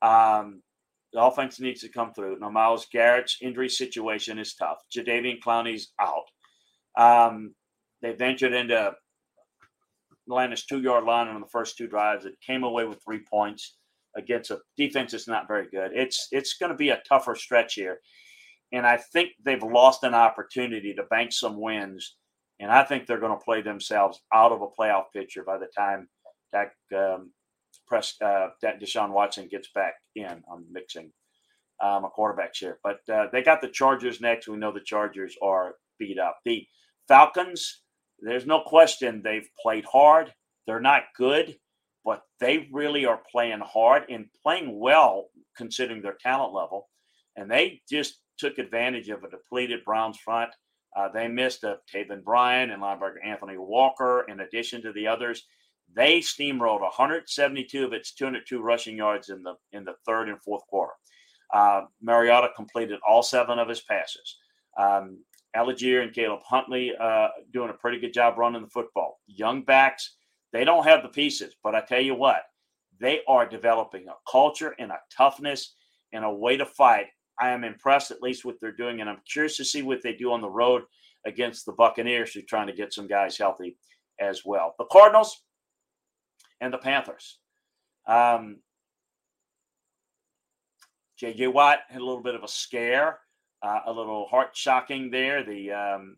Um, 0.00 0.62
the 1.12 1.22
offense 1.22 1.60
needs 1.60 1.82
to 1.82 1.88
come 1.88 2.12
through. 2.12 2.38
Now, 2.40 2.50
Myles 2.50 2.86
Garrett's 2.90 3.38
injury 3.40 3.68
situation 3.68 4.38
is 4.38 4.54
tough. 4.54 4.78
Jadeveon 4.94 5.40
Clowney's 5.40 5.92
out. 6.00 6.24
Um, 6.96 7.54
they 8.02 8.12
ventured 8.12 8.52
into 8.52 8.92
Atlanta's 10.26 10.64
two 10.64 10.80
yard 10.80 11.04
line 11.04 11.28
on 11.28 11.40
the 11.40 11.46
first 11.46 11.76
two 11.76 11.86
drives. 11.86 12.24
It 12.24 12.34
came 12.44 12.64
away 12.64 12.84
with 12.84 13.02
three 13.04 13.20
points 13.30 13.76
against 14.16 14.50
a 14.50 14.60
defense 14.76 15.12
that's 15.12 15.28
not 15.28 15.48
very 15.48 15.68
good. 15.70 15.92
It's 15.94 16.28
it's 16.32 16.54
going 16.54 16.70
to 16.70 16.76
be 16.76 16.90
a 16.90 17.02
tougher 17.08 17.34
stretch 17.34 17.74
here, 17.74 17.98
and 18.72 18.86
I 18.86 18.96
think 18.96 19.30
they've 19.44 19.62
lost 19.62 20.04
an 20.04 20.14
opportunity 20.14 20.94
to 20.94 21.02
bank 21.04 21.32
some 21.32 21.60
wins 21.60 22.16
and 22.60 22.70
I 22.70 22.84
think 22.84 23.06
they're 23.06 23.20
going 23.20 23.36
to 23.36 23.44
play 23.44 23.62
themselves 23.62 24.20
out 24.32 24.52
of 24.52 24.62
a 24.62 24.68
playoff 24.68 25.04
picture 25.12 25.42
by 25.44 25.58
the 25.58 25.68
time 25.76 26.08
that 26.52 26.72
um, 26.96 27.32
press 27.86 28.14
uh, 28.22 28.48
that 28.62 28.80
Deshaun 28.80 29.10
Watson 29.10 29.48
gets 29.48 29.68
back 29.74 29.94
in. 30.14 30.26
I'm 30.26 30.64
mixing 30.70 31.12
um, 31.82 32.04
a 32.04 32.08
quarterback 32.10 32.54
chair, 32.54 32.78
but 32.84 33.00
uh, 33.12 33.26
they 33.32 33.42
got 33.42 33.60
the 33.60 33.68
Chargers 33.68 34.20
next. 34.20 34.48
We 34.48 34.56
know 34.56 34.72
the 34.72 34.80
Chargers 34.80 35.36
are 35.42 35.74
beat 35.98 36.18
up. 36.18 36.38
The 36.44 36.66
Falcons, 37.08 37.82
there's 38.20 38.46
no 38.46 38.62
question 38.64 39.20
they've 39.22 39.48
played 39.60 39.84
hard. 39.84 40.32
They're 40.66 40.80
not 40.80 41.02
good, 41.18 41.56
but 42.04 42.22
they 42.40 42.68
really 42.72 43.06
are 43.06 43.20
playing 43.30 43.60
hard 43.60 44.04
and 44.10 44.26
playing 44.42 44.78
well 44.78 45.26
considering 45.56 46.02
their 46.02 46.16
talent 46.20 46.52
level. 46.52 46.88
And 47.36 47.50
they 47.50 47.80
just 47.90 48.20
took 48.38 48.58
advantage 48.58 49.08
of 49.08 49.24
a 49.24 49.30
depleted 49.30 49.84
Browns 49.84 50.18
front. 50.18 50.50
Uh, 50.96 51.08
they 51.08 51.28
missed 51.28 51.64
a 51.64 51.78
Taven 51.92 52.22
Bryan 52.22 52.70
and 52.70 52.82
linebacker 52.82 53.24
Anthony 53.24 53.56
Walker, 53.56 54.24
in 54.28 54.40
addition 54.40 54.82
to 54.82 54.92
the 54.92 55.06
others. 55.06 55.44
They 55.94 56.20
steamrolled 56.20 56.80
172 56.80 57.84
of 57.84 57.92
its 57.92 58.12
202 58.12 58.60
rushing 58.60 58.96
yards 58.96 59.28
in 59.28 59.42
the 59.42 59.54
in 59.72 59.84
the 59.84 59.94
third 60.06 60.28
and 60.28 60.40
fourth 60.42 60.66
quarter. 60.66 60.92
Uh, 61.52 61.82
Mariota 62.00 62.48
completed 62.56 62.98
all 63.06 63.22
seven 63.22 63.58
of 63.58 63.68
his 63.68 63.80
passes. 63.80 64.38
Um, 64.76 65.18
and 65.54 66.12
Caleb 66.12 66.40
Huntley 66.44 66.92
uh, 67.00 67.28
doing 67.52 67.70
a 67.70 67.74
pretty 67.74 68.00
good 68.00 68.12
job 68.12 68.38
running 68.38 68.62
the 68.62 68.68
football. 68.68 69.20
Young 69.28 69.62
backs, 69.62 70.16
they 70.54 70.64
don't 70.64 70.84
have 70.84 71.02
the 71.02 71.08
pieces, 71.08 71.56
but 71.64 71.74
I 71.74 71.80
tell 71.80 72.00
you 72.00 72.14
what, 72.14 72.42
they 73.00 73.22
are 73.26 73.44
developing 73.44 74.06
a 74.06 74.14
culture 74.30 74.76
and 74.78 74.92
a 74.92 75.00
toughness 75.14 75.74
and 76.12 76.24
a 76.24 76.32
way 76.32 76.56
to 76.56 76.64
fight. 76.64 77.06
I 77.40 77.50
am 77.50 77.64
impressed, 77.64 78.12
at 78.12 78.22
least 78.22 78.44
with 78.44 78.54
what 78.54 78.60
they're 78.60 78.70
doing, 78.70 79.00
and 79.00 79.10
I'm 79.10 79.20
curious 79.30 79.56
to 79.56 79.64
see 79.64 79.82
what 79.82 80.00
they 80.00 80.14
do 80.14 80.32
on 80.32 80.40
the 80.40 80.48
road 80.48 80.82
against 81.26 81.66
the 81.66 81.72
Buccaneers, 81.72 82.32
who 82.32 82.38
are 82.38 82.44
trying 82.48 82.68
to 82.68 82.72
get 82.72 82.92
some 82.92 83.08
guys 83.08 83.36
healthy 83.36 83.76
as 84.20 84.42
well. 84.44 84.76
The 84.78 84.84
Cardinals 84.84 85.42
and 86.60 86.72
the 86.72 86.78
Panthers. 86.78 87.40
Um, 88.06 88.58
J.J. 91.18 91.48
Watt 91.48 91.80
had 91.88 92.00
a 92.00 92.04
little 92.04 92.22
bit 92.22 92.36
of 92.36 92.44
a 92.44 92.48
scare, 92.48 93.18
uh, 93.60 93.80
a 93.86 93.92
little 93.92 94.28
heart 94.28 94.50
shocking 94.56 95.10
there. 95.10 95.42
The 95.42 95.72
um, 95.72 96.16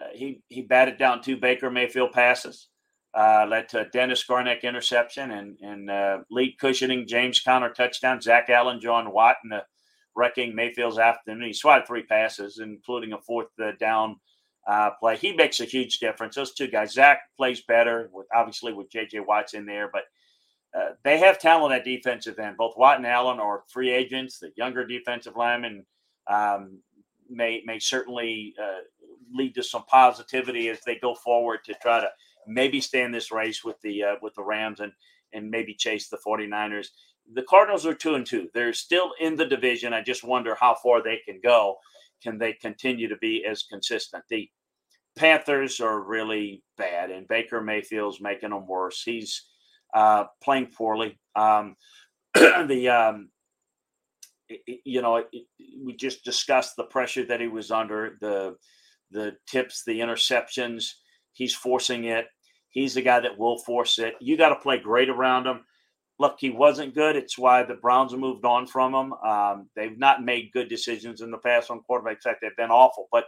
uh, 0.00 0.10
he 0.12 0.40
he 0.48 0.62
batted 0.62 0.98
down 0.98 1.20
two 1.20 1.36
Baker 1.36 1.68
Mayfield 1.68 2.12
passes, 2.12 2.68
uh, 3.14 3.46
led 3.48 3.68
to 3.70 3.88
Dennis 3.92 4.24
Gardeck 4.24 4.62
interception 4.62 5.32
and 5.32 5.56
and 5.60 5.90
uh, 5.90 6.18
lead 6.30 6.58
cushioning 6.58 7.06
James 7.06 7.40
Conner 7.40 7.70
touchdown. 7.70 8.20
Zach 8.20 8.48
Allen, 8.48 8.80
John 8.80 9.12
Watt, 9.12 9.36
and 9.42 9.52
the 9.52 9.64
wrecking 10.14 10.54
Mayfield's 10.54 10.98
afternoon. 10.98 11.46
He 11.46 11.52
swatted 11.52 11.86
three 11.86 12.02
passes, 12.04 12.58
including 12.58 13.12
a 13.12 13.18
fourth 13.18 13.48
uh, 13.62 13.72
down 13.78 14.16
uh, 14.66 14.90
play. 15.00 15.16
He 15.16 15.32
makes 15.32 15.60
a 15.60 15.64
huge 15.64 15.98
difference. 15.98 16.36
Those 16.36 16.54
two 16.54 16.68
guys. 16.68 16.92
Zach 16.92 17.20
plays 17.36 17.62
better, 17.62 18.10
with 18.12 18.26
obviously 18.34 18.72
with 18.72 18.90
J.J. 18.90 19.20
Watt's 19.20 19.54
in 19.54 19.66
there, 19.66 19.90
but 19.92 20.02
uh, 20.78 20.90
they 21.02 21.18
have 21.18 21.38
talent 21.38 21.74
at 21.74 21.84
defensive 21.84 22.38
end. 22.38 22.56
Both 22.56 22.76
Watt 22.76 22.98
and 22.98 23.06
Allen 23.06 23.40
are 23.40 23.64
free 23.68 23.90
agents. 23.90 24.38
The 24.38 24.52
younger 24.56 24.86
defensive 24.86 25.36
lineman 25.36 25.84
um, 26.28 26.78
may 27.28 27.62
may 27.64 27.78
certainly 27.78 28.54
uh, 28.60 28.82
lead 29.32 29.54
to 29.56 29.62
some 29.62 29.84
positivity 29.84 30.68
as 30.68 30.80
they 30.86 30.96
go 30.96 31.14
forward 31.14 31.60
to 31.64 31.74
try 31.74 32.00
to 32.00 32.08
maybe 32.46 32.80
stay 32.80 33.02
in 33.02 33.12
this 33.12 33.32
race 33.32 33.64
with 33.64 33.76
the 33.82 34.02
uh, 34.02 34.14
with 34.22 34.34
the 34.34 34.42
Rams 34.42 34.80
and 34.80 34.92
and 35.32 35.50
maybe 35.50 35.74
chase 35.74 36.08
the 36.08 36.18
49ers. 36.26 36.88
The 37.32 37.44
Cardinals 37.44 37.86
are 37.86 37.94
two 37.94 38.14
and 38.14 38.26
two. 38.26 38.48
They're 38.52 38.72
still 38.72 39.12
in 39.20 39.36
the 39.36 39.46
division. 39.46 39.92
I 39.92 40.02
just 40.02 40.24
wonder 40.24 40.56
how 40.58 40.76
far 40.82 41.02
they 41.02 41.20
can 41.24 41.40
go. 41.42 41.76
Can 42.22 42.38
they 42.38 42.52
continue 42.54 43.08
to 43.08 43.16
be 43.18 43.44
as 43.44 43.62
consistent? 43.62 44.24
The 44.28 44.48
Panthers 45.16 45.80
are 45.80 46.00
really 46.00 46.62
bad, 46.76 47.10
and 47.10 47.28
Baker 47.28 47.60
Mayfield's 47.60 48.20
making 48.20 48.50
them 48.50 48.66
worse. 48.66 49.02
He's 49.02 49.44
uh, 49.94 50.24
playing 50.42 50.66
poorly. 50.66 51.18
Um, 51.36 51.76
the 52.34 52.88
um, 52.88 53.28
you 54.84 55.02
know, 55.02 55.24
we 55.84 55.94
just 55.96 56.24
discussed 56.24 56.76
the 56.76 56.84
pressure 56.84 57.24
that 57.26 57.40
he 57.40 57.48
was 57.48 57.70
under, 57.70 58.16
the 58.20 58.56
the 59.10 59.36
tips, 59.46 59.82
the 59.84 60.00
interceptions. 60.00 60.92
He's 61.40 61.54
forcing 61.54 62.04
it. 62.04 62.26
He's 62.68 62.92
the 62.92 63.00
guy 63.00 63.18
that 63.20 63.38
will 63.38 63.56
force 63.60 63.98
it. 63.98 64.14
You 64.20 64.36
got 64.36 64.50
to 64.50 64.56
play 64.56 64.78
great 64.78 65.08
around 65.08 65.46
him. 65.46 65.64
Look, 66.18 66.36
he 66.38 66.50
wasn't 66.50 66.94
good. 66.94 67.16
It's 67.16 67.38
why 67.38 67.62
the 67.62 67.76
Browns 67.76 68.12
have 68.12 68.20
moved 68.20 68.44
on 68.44 68.66
from 68.66 68.94
him. 68.94 69.14
Um, 69.14 69.70
they've 69.74 69.98
not 69.98 70.22
made 70.22 70.52
good 70.52 70.68
decisions 70.68 71.22
in 71.22 71.30
the 71.30 71.38
past 71.38 71.70
on 71.70 71.80
quarterback. 71.80 72.16
In 72.16 72.20
fact, 72.20 72.40
they've 72.42 72.56
been 72.58 72.70
awful. 72.70 73.08
But 73.10 73.24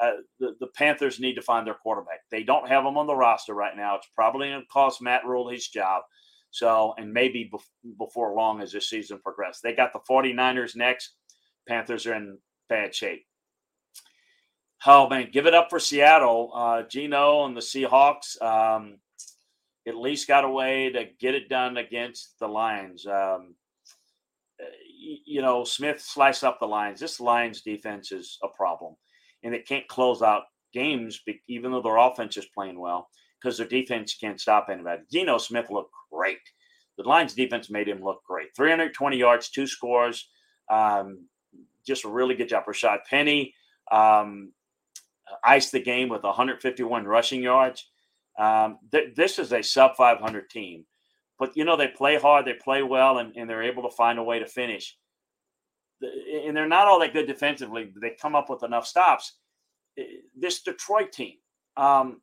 uh, 0.00 0.12
the, 0.38 0.56
the 0.58 0.68
Panthers 0.68 1.20
need 1.20 1.34
to 1.34 1.42
find 1.42 1.66
their 1.66 1.74
quarterback. 1.74 2.20
They 2.30 2.44
don't 2.44 2.66
have 2.66 2.86
him 2.86 2.96
on 2.96 3.06
the 3.06 3.14
roster 3.14 3.52
right 3.52 3.76
now. 3.76 3.96
It's 3.96 4.08
probably 4.14 4.48
going 4.48 4.62
to 4.62 4.66
cost 4.68 5.02
Matt 5.02 5.26
Rhule 5.26 5.50
his 5.50 5.68
job. 5.68 6.04
So, 6.50 6.94
and 6.96 7.12
maybe 7.12 7.50
bef- 7.52 7.98
before 7.98 8.34
long 8.34 8.62
as 8.62 8.72
this 8.72 8.88
season 8.88 9.20
progresses. 9.22 9.60
They 9.60 9.74
got 9.74 9.92
the 9.92 10.00
49ers 10.10 10.76
next. 10.76 11.10
Panthers 11.68 12.06
are 12.06 12.14
in 12.14 12.38
bad 12.70 12.94
shape. 12.94 13.26
Oh, 14.86 15.08
man, 15.08 15.28
give 15.30 15.46
it 15.46 15.54
up 15.54 15.68
for 15.68 15.78
Seattle. 15.78 16.52
Uh, 16.54 16.82
Geno 16.82 17.44
and 17.44 17.56
the 17.56 17.60
Seahawks 17.60 18.40
um, 18.40 18.96
at 19.86 19.96
least 19.96 20.28
got 20.28 20.44
a 20.44 20.50
way 20.50 20.90
to 20.90 21.06
get 21.20 21.34
it 21.34 21.48
done 21.50 21.76
against 21.76 22.38
the 22.40 22.48
Lions. 22.48 23.06
Um, 23.06 23.54
you 25.26 25.42
know, 25.42 25.64
Smith 25.64 26.00
sliced 26.00 26.44
up 26.44 26.58
the 26.60 26.66
Lions. 26.66 27.00
This 27.00 27.20
Lions 27.20 27.62
defense 27.62 28.12
is 28.12 28.38
a 28.42 28.48
problem, 28.48 28.94
and 29.42 29.54
it 29.54 29.66
can't 29.66 29.86
close 29.88 30.22
out 30.22 30.44
games, 30.72 31.20
even 31.48 31.72
though 31.72 31.82
their 31.82 31.96
offense 31.96 32.36
is 32.36 32.46
playing 32.54 32.78
well 32.78 33.08
because 33.40 33.58
their 33.58 33.66
defense 33.66 34.16
can't 34.20 34.40
stop 34.40 34.68
anybody. 34.70 35.02
Geno 35.10 35.38
Smith 35.38 35.70
looked 35.70 35.92
great. 36.12 36.38
The 36.98 37.08
Lions 37.08 37.34
defense 37.34 37.70
made 37.70 37.88
him 37.88 38.02
look 38.02 38.22
great. 38.26 38.48
320 38.56 39.16
yards, 39.16 39.50
two 39.50 39.66
scores. 39.66 40.28
Um, 40.70 41.26
just 41.86 42.04
a 42.04 42.08
really 42.08 42.34
good 42.34 42.48
job. 42.48 42.64
Rashaad 42.66 42.98
Penny 43.08 43.54
um, 43.90 44.52
iced 45.44 45.72
the 45.72 45.80
game 45.80 46.08
with 46.08 46.22
151 46.22 47.04
rushing 47.04 47.42
yards. 47.42 47.88
Um, 48.38 48.78
th- 48.92 49.14
this 49.14 49.38
is 49.38 49.52
a 49.52 49.62
sub 49.62 49.96
500 49.96 50.50
team. 50.50 50.84
But, 51.38 51.56
you 51.56 51.64
know, 51.64 51.76
they 51.76 51.88
play 51.88 52.16
hard, 52.16 52.44
they 52.44 52.54
play 52.54 52.82
well, 52.82 53.18
and, 53.18 53.34
and 53.36 53.48
they're 53.48 53.62
able 53.62 53.82
to 53.84 53.96
find 53.96 54.18
a 54.18 54.22
way 54.22 54.38
to 54.38 54.46
finish. 54.46 54.96
And 56.02 56.56
they're 56.56 56.68
not 56.68 56.86
all 56.86 57.00
that 57.00 57.12
good 57.12 57.26
defensively. 57.26 57.90
But 57.92 58.02
they 58.02 58.16
come 58.20 58.34
up 58.34 58.50
with 58.50 58.62
enough 58.62 58.86
stops. 58.86 59.34
This 60.36 60.62
Detroit 60.62 61.12
team, 61.12 61.36
um, 61.76 62.20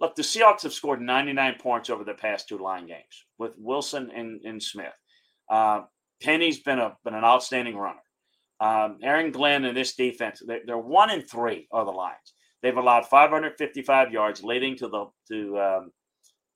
Look, 0.00 0.14
the 0.14 0.22
Seahawks 0.22 0.62
have 0.62 0.72
scored 0.72 1.00
99 1.00 1.56
points 1.60 1.90
over 1.90 2.04
the 2.04 2.14
past 2.14 2.48
two 2.48 2.58
line 2.58 2.86
games 2.86 3.24
with 3.38 3.54
Wilson 3.58 4.10
and, 4.14 4.40
and 4.44 4.62
Smith. 4.62 4.94
Uh, 5.50 5.82
Penny's 6.22 6.60
been 6.60 6.78
a 6.78 6.96
been 7.04 7.14
an 7.14 7.24
outstanding 7.24 7.76
runner. 7.76 8.02
Um, 8.60 8.98
Aaron 9.02 9.30
Glenn 9.30 9.64
and 9.64 9.76
this 9.76 9.94
defense, 9.94 10.42
they're, 10.44 10.60
they're 10.66 10.78
one 10.78 11.10
and 11.10 11.28
three 11.28 11.68
are 11.70 11.84
the 11.84 11.90
Lions. 11.90 12.34
They've 12.62 12.76
allowed 12.76 13.06
555 13.06 14.12
yards 14.12 14.42
leading 14.42 14.76
to 14.78 14.88
the 14.88 15.06
to 15.28 15.58
um, 15.60 15.92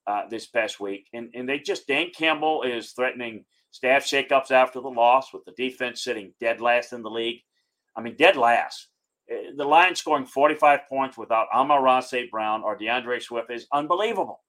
uh, 0.05 0.23
this 0.29 0.47
past 0.47 0.79
week, 0.79 1.07
and 1.13 1.29
and 1.33 1.47
they 1.47 1.59
just 1.59 1.87
Dan 1.87 2.07
Campbell 2.15 2.63
is 2.63 2.91
threatening 2.91 3.45
staff 3.71 4.03
shakeups 4.03 4.51
after 4.51 4.81
the 4.81 4.89
loss 4.89 5.33
with 5.33 5.45
the 5.45 5.53
defense 5.53 6.03
sitting 6.03 6.33
dead 6.39 6.61
last 6.61 6.93
in 6.93 7.01
the 7.01 7.09
league. 7.09 7.39
I 7.95 8.01
mean, 8.01 8.15
dead 8.17 8.35
last. 8.35 8.89
Eh, 9.29 9.51
the 9.55 9.65
Lions 9.65 9.99
scoring 9.99 10.25
45 10.25 10.81
points 10.89 11.17
without 11.17 11.47
Amon-Ra 11.53 12.01
St. 12.01 12.29
Brown 12.29 12.63
or 12.63 12.77
D'Andre 12.77 13.19
Swift 13.19 13.51
is 13.51 13.67
unbelievable. 13.71 14.41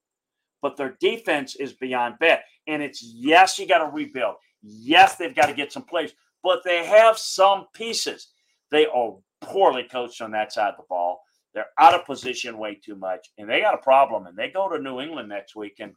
But 0.60 0.76
their 0.76 0.96
defense 1.00 1.56
is 1.56 1.72
beyond 1.74 2.18
bad. 2.18 2.40
And 2.66 2.82
it's 2.82 3.02
yes, 3.02 3.58
you 3.58 3.66
got 3.66 3.78
to 3.78 3.90
rebuild. 3.90 4.36
Yes, 4.62 5.16
they've 5.16 5.34
got 5.34 5.46
to 5.46 5.54
get 5.54 5.72
some 5.72 5.84
plays, 5.84 6.12
but 6.44 6.62
they 6.62 6.84
have 6.84 7.18
some 7.18 7.66
pieces. 7.72 8.28
They 8.70 8.86
are 8.86 9.14
poorly 9.40 9.84
coached 9.90 10.20
on 10.20 10.30
that 10.32 10.52
side 10.52 10.70
of 10.70 10.76
the 10.76 10.84
ball. 10.88 11.22
They're 11.54 11.66
out 11.78 11.94
of 11.94 12.04
position 12.04 12.58
way 12.58 12.74
too 12.74 12.96
much, 12.96 13.30
and 13.38 13.48
they 13.48 13.62
got 13.62 13.74
a 13.74 13.78
problem. 13.78 14.26
And 14.26 14.36
they 14.36 14.50
go 14.50 14.68
to 14.68 14.82
New 14.82 15.00
England 15.00 15.28
next 15.28 15.56
week. 15.56 15.76
And 15.80 15.94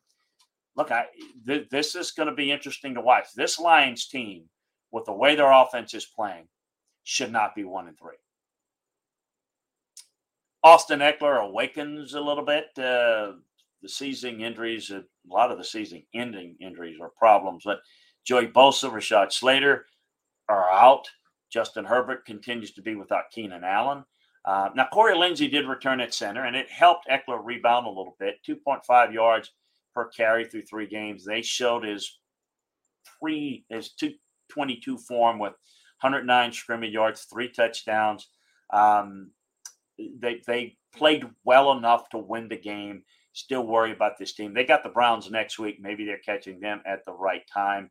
look, 0.75 0.91
I 0.91 1.05
th- 1.45 1.69
this 1.69 1.95
is 1.95 2.12
going 2.12 2.29
to 2.29 2.36
be 2.36 2.51
interesting 2.51 2.95
to 2.95 3.01
watch. 3.01 3.25
This 3.36 3.60
Lions 3.60 4.07
team, 4.07 4.45
with 4.91 5.05
the 5.05 5.13
way 5.13 5.36
their 5.36 5.51
offense 5.51 5.93
is 5.93 6.05
playing, 6.05 6.47
should 7.03 7.31
not 7.31 7.53
be 7.53 7.63
one 7.63 7.88
and 7.88 7.97
three. 7.99 8.15
Austin 10.63 10.99
Ekeler 10.99 11.43
awakens 11.43 12.13
a 12.13 12.21
little 12.21 12.45
bit. 12.45 12.65
Uh, 12.77 13.33
the 13.81 13.89
season 13.89 14.41
injuries, 14.41 14.91
a 14.91 15.03
lot 15.27 15.51
of 15.51 15.57
the 15.57 15.63
season 15.63 16.03
ending 16.13 16.55
injuries 16.62 16.99
are 17.01 17.12
problems. 17.17 17.63
But 17.65 17.79
Joey 18.25 18.47
Bosa, 18.47 18.91
Rashawn 18.91 19.31
Slater 19.31 19.86
are 20.49 20.69
out. 20.69 21.07
Justin 21.51 21.86
Herbert 21.86 22.25
continues 22.25 22.73
to 22.73 22.81
be 22.81 22.95
without 22.95 23.31
Keenan 23.31 23.63
Allen. 23.63 24.03
Uh, 24.45 24.69
now, 24.75 24.88
Corey 24.91 25.15
Linsley 25.15 25.51
did 25.51 25.67
return 25.67 25.99
at 25.99 26.13
center, 26.13 26.45
and 26.45 26.55
it 26.55 26.69
helped 26.69 27.07
Ekeler 27.10 27.43
rebound 27.43 27.86
a 27.86 27.89
little 27.89 28.15
bit 28.19 28.39
2.5 28.47 29.13
yards 29.13 29.51
per 29.93 30.07
carry 30.10 30.45
through 30.45 30.62
three 30.62 30.88
games. 30.88 31.25
They 31.25 31.41
showed 31.41 31.83
his 31.83 32.19
three, 33.19 33.65
his 33.69 33.91
222 33.93 34.97
form 34.99 35.39
with 35.39 35.53
109 36.01 36.53
scrimmage 36.53 36.93
yards, 36.93 37.23
three 37.23 37.49
touchdowns. 37.49 38.29
Um, 38.71 39.31
they 39.97 40.41
they 40.45 40.77
played 40.95 41.25
well 41.43 41.71
enough 41.71 42.10
to 42.10 42.17
win 42.17 42.47
the 42.47 42.57
game. 42.57 43.03
Still 43.33 43.65
worry 43.65 43.91
about 43.91 44.17
this 44.17 44.33
team. 44.33 44.53
They 44.53 44.63
got 44.63 44.83
the 44.83 44.89
Browns 44.89 45.29
next 45.29 45.60
week. 45.60 45.77
Maybe 45.79 46.05
they're 46.05 46.19
catching 46.19 46.60
them 46.60 46.81
at 46.86 47.03
the 47.05 47.13
right 47.13 47.43
time. 47.51 47.89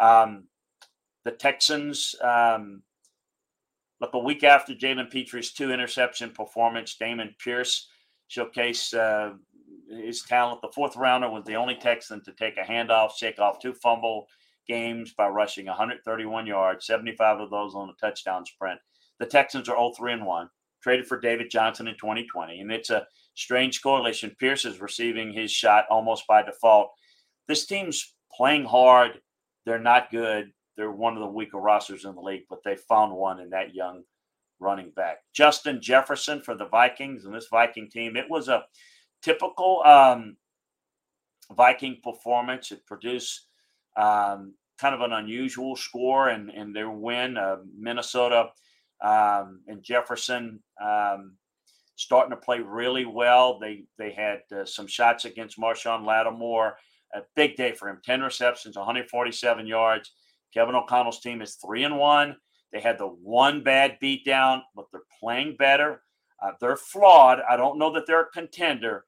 Um, 0.00 0.44
the 1.28 1.36
Texans, 1.36 2.14
um, 2.22 2.82
look, 4.00 4.14
a 4.14 4.18
week 4.18 4.44
after 4.44 4.72
Jalen 4.72 5.10
Pitre's 5.10 5.52
two 5.52 5.70
interception 5.70 6.30
performance, 6.30 6.96
Dameon 6.98 7.36
Pierce 7.38 7.86
showcased 8.34 8.94
uh, 8.94 9.34
his 9.90 10.22
talent. 10.22 10.62
The 10.62 10.72
fourth 10.74 10.96
rounder 10.96 11.28
was 11.28 11.44
the 11.44 11.56
only 11.56 11.74
Texan 11.74 12.24
to 12.24 12.32
take 12.32 12.56
a 12.56 12.62
handoff, 12.62 13.10
shake 13.14 13.38
off 13.38 13.60
two 13.60 13.74
fumble 13.74 14.26
games 14.66 15.12
by 15.12 15.28
rushing 15.28 15.66
131 15.66 16.46
yards, 16.46 16.86
75 16.86 17.40
of 17.40 17.50
those 17.50 17.74
on 17.74 17.90
a 17.90 18.06
touchdown 18.06 18.46
sprint. 18.46 18.80
The 19.18 19.26
Texans 19.26 19.68
are 19.68 19.76
0 19.76 19.92
3 19.98 20.14
and 20.14 20.24
1 20.24 20.48
traded 20.82 21.06
for 21.06 21.20
David 21.20 21.50
Johnson 21.50 21.88
in 21.88 21.96
2020. 21.96 22.60
And 22.60 22.72
it's 22.72 22.88
a 22.88 23.06
strange 23.34 23.82
correlation. 23.82 24.34
Pierce 24.40 24.64
is 24.64 24.80
receiving 24.80 25.30
his 25.30 25.50
shot 25.50 25.84
almost 25.90 26.26
by 26.26 26.42
default. 26.42 26.90
This 27.48 27.66
team's 27.66 28.14
playing 28.34 28.64
hard. 28.64 29.20
They're 29.66 29.78
not 29.78 30.10
good. 30.10 30.52
They're 30.78 30.92
one 30.92 31.14
of 31.14 31.20
the 31.20 31.26
weaker 31.26 31.58
rosters 31.58 32.04
in 32.04 32.14
the 32.14 32.20
league, 32.20 32.44
but 32.48 32.62
they 32.64 32.76
found 32.76 33.12
one 33.12 33.40
in 33.40 33.50
that 33.50 33.74
young 33.74 34.04
running 34.60 34.90
back. 34.90 35.18
Justin 35.34 35.82
Jefferson 35.82 36.40
for 36.40 36.54
the 36.54 36.68
Vikings 36.68 37.24
and 37.24 37.34
this 37.34 37.48
Viking 37.50 37.90
team. 37.90 38.16
It 38.16 38.30
was 38.30 38.46
a 38.46 38.64
typical 39.20 39.82
um, 39.84 40.36
Viking 41.52 41.98
performance. 42.02 42.70
It 42.70 42.86
produced 42.86 43.48
um, 43.96 44.54
kind 44.78 44.94
of 44.94 45.00
an 45.00 45.12
unusual 45.12 45.74
score 45.74 46.28
and 46.28 46.48
in 46.50 46.72
their 46.72 46.90
win. 46.90 47.36
Uh, 47.36 47.56
Minnesota 47.76 48.50
um, 49.04 49.62
and 49.66 49.82
Jefferson 49.82 50.60
um, 50.80 51.32
starting 51.96 52.30
to 52.30 52.36
play 52.36 52.60
really 52.60 53.04
well. 53.04 53.58
They 53.58 53.82
they 53.98 54.12
had 54.12 54.42
uh, 54.56 54.64
some 54.64 54.86
shots 54.86 55.24
against 55.24 55.58
Marshon 55.58 56.06
Lattimore. 56.06 56.76
A 57.14 57.22
big 57.34 57.56
day 57.56 57.72
for 57.72 57.88
him. 57.88 58.00
Ten 58.04 58.20
receptions, 58.20 58.76
147 58.76 59.66
yards. 59.66 60.12
Kevin 60.52 60.74
O'Connell's 60.74 61.20
team 61.20 61.42
is 61.42 61.56
three 61.56 61.84
and 61.84 61.98
one. 61.98 62.36
They 62.72 62.80
had 62.80 62.98
the 62.98 63.06
one 63.06 63.62
bad 63.62 63.98
beatdown, 64.02 64.62
but 64.74 64.86
they're 64.92 65.02
playing 65.20 65.56
better. 65.56 66.02
Uh, 66.42 66.52
they're 66.60 66.76
flawed. 66.76 67.40
I 67.48 67.56
don't 67.56 67.78
know 67.78 67.92
that 67.92 68.06
they're 68.06 68.22
a 68.22 68.30
contender, 68.30 69.04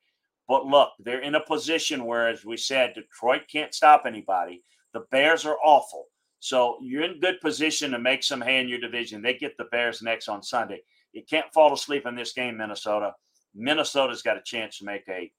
but 0.49 0.67
look, 0.67 0.91
they're 0.99 1.21
in 1.21 1.37
a 1.37 1.45
position 1.45 2.05
where, 2.05 2.29
as 2.29 2.45
we 2.45 2.57
said, 2.57 2.95
Detroit 2.95 3.43
can't 3.51 3.75
stop 3.75 4.03
anybody. 4.07 4.63
The 4.93 5.05
Bears 5.11 5.45
are 5.45 5.59
awful. 5.65 6.07
So 6.41 6.79
you're 6.81 7.05
in 7.05 7.21
good 7.21 7.41
position 7.41 7.91
to 7.91 7.99
make 7.99 8.23
some 8.23 8.41
hay 8.41 8.61
in 8.61 8.69
your 8.69 8.81
division. 8.81 9.23
They 9.23 9.35
get 9.35 9.57
the 9.59 9.69
Bears 9.71 10.03
next 10.03 10.29
on 10.29 10.43
Sunday. 10.43 10.83
You 11.13 11.23
can't 11.29 11.53
fall 11.53 11.73
asleep 11.73 12.07
in 12.07 12.17
this 12.17 12.33
game, 12.33 12.57
Minnesota. 12.57 13.13
Minnesota's 13.55 14.23
got 14.23 14.39
a 14.39 14.43
chance 14.43 14.79
to 14.79 14.85
make 14.85 15.07
a, 15.09 15.31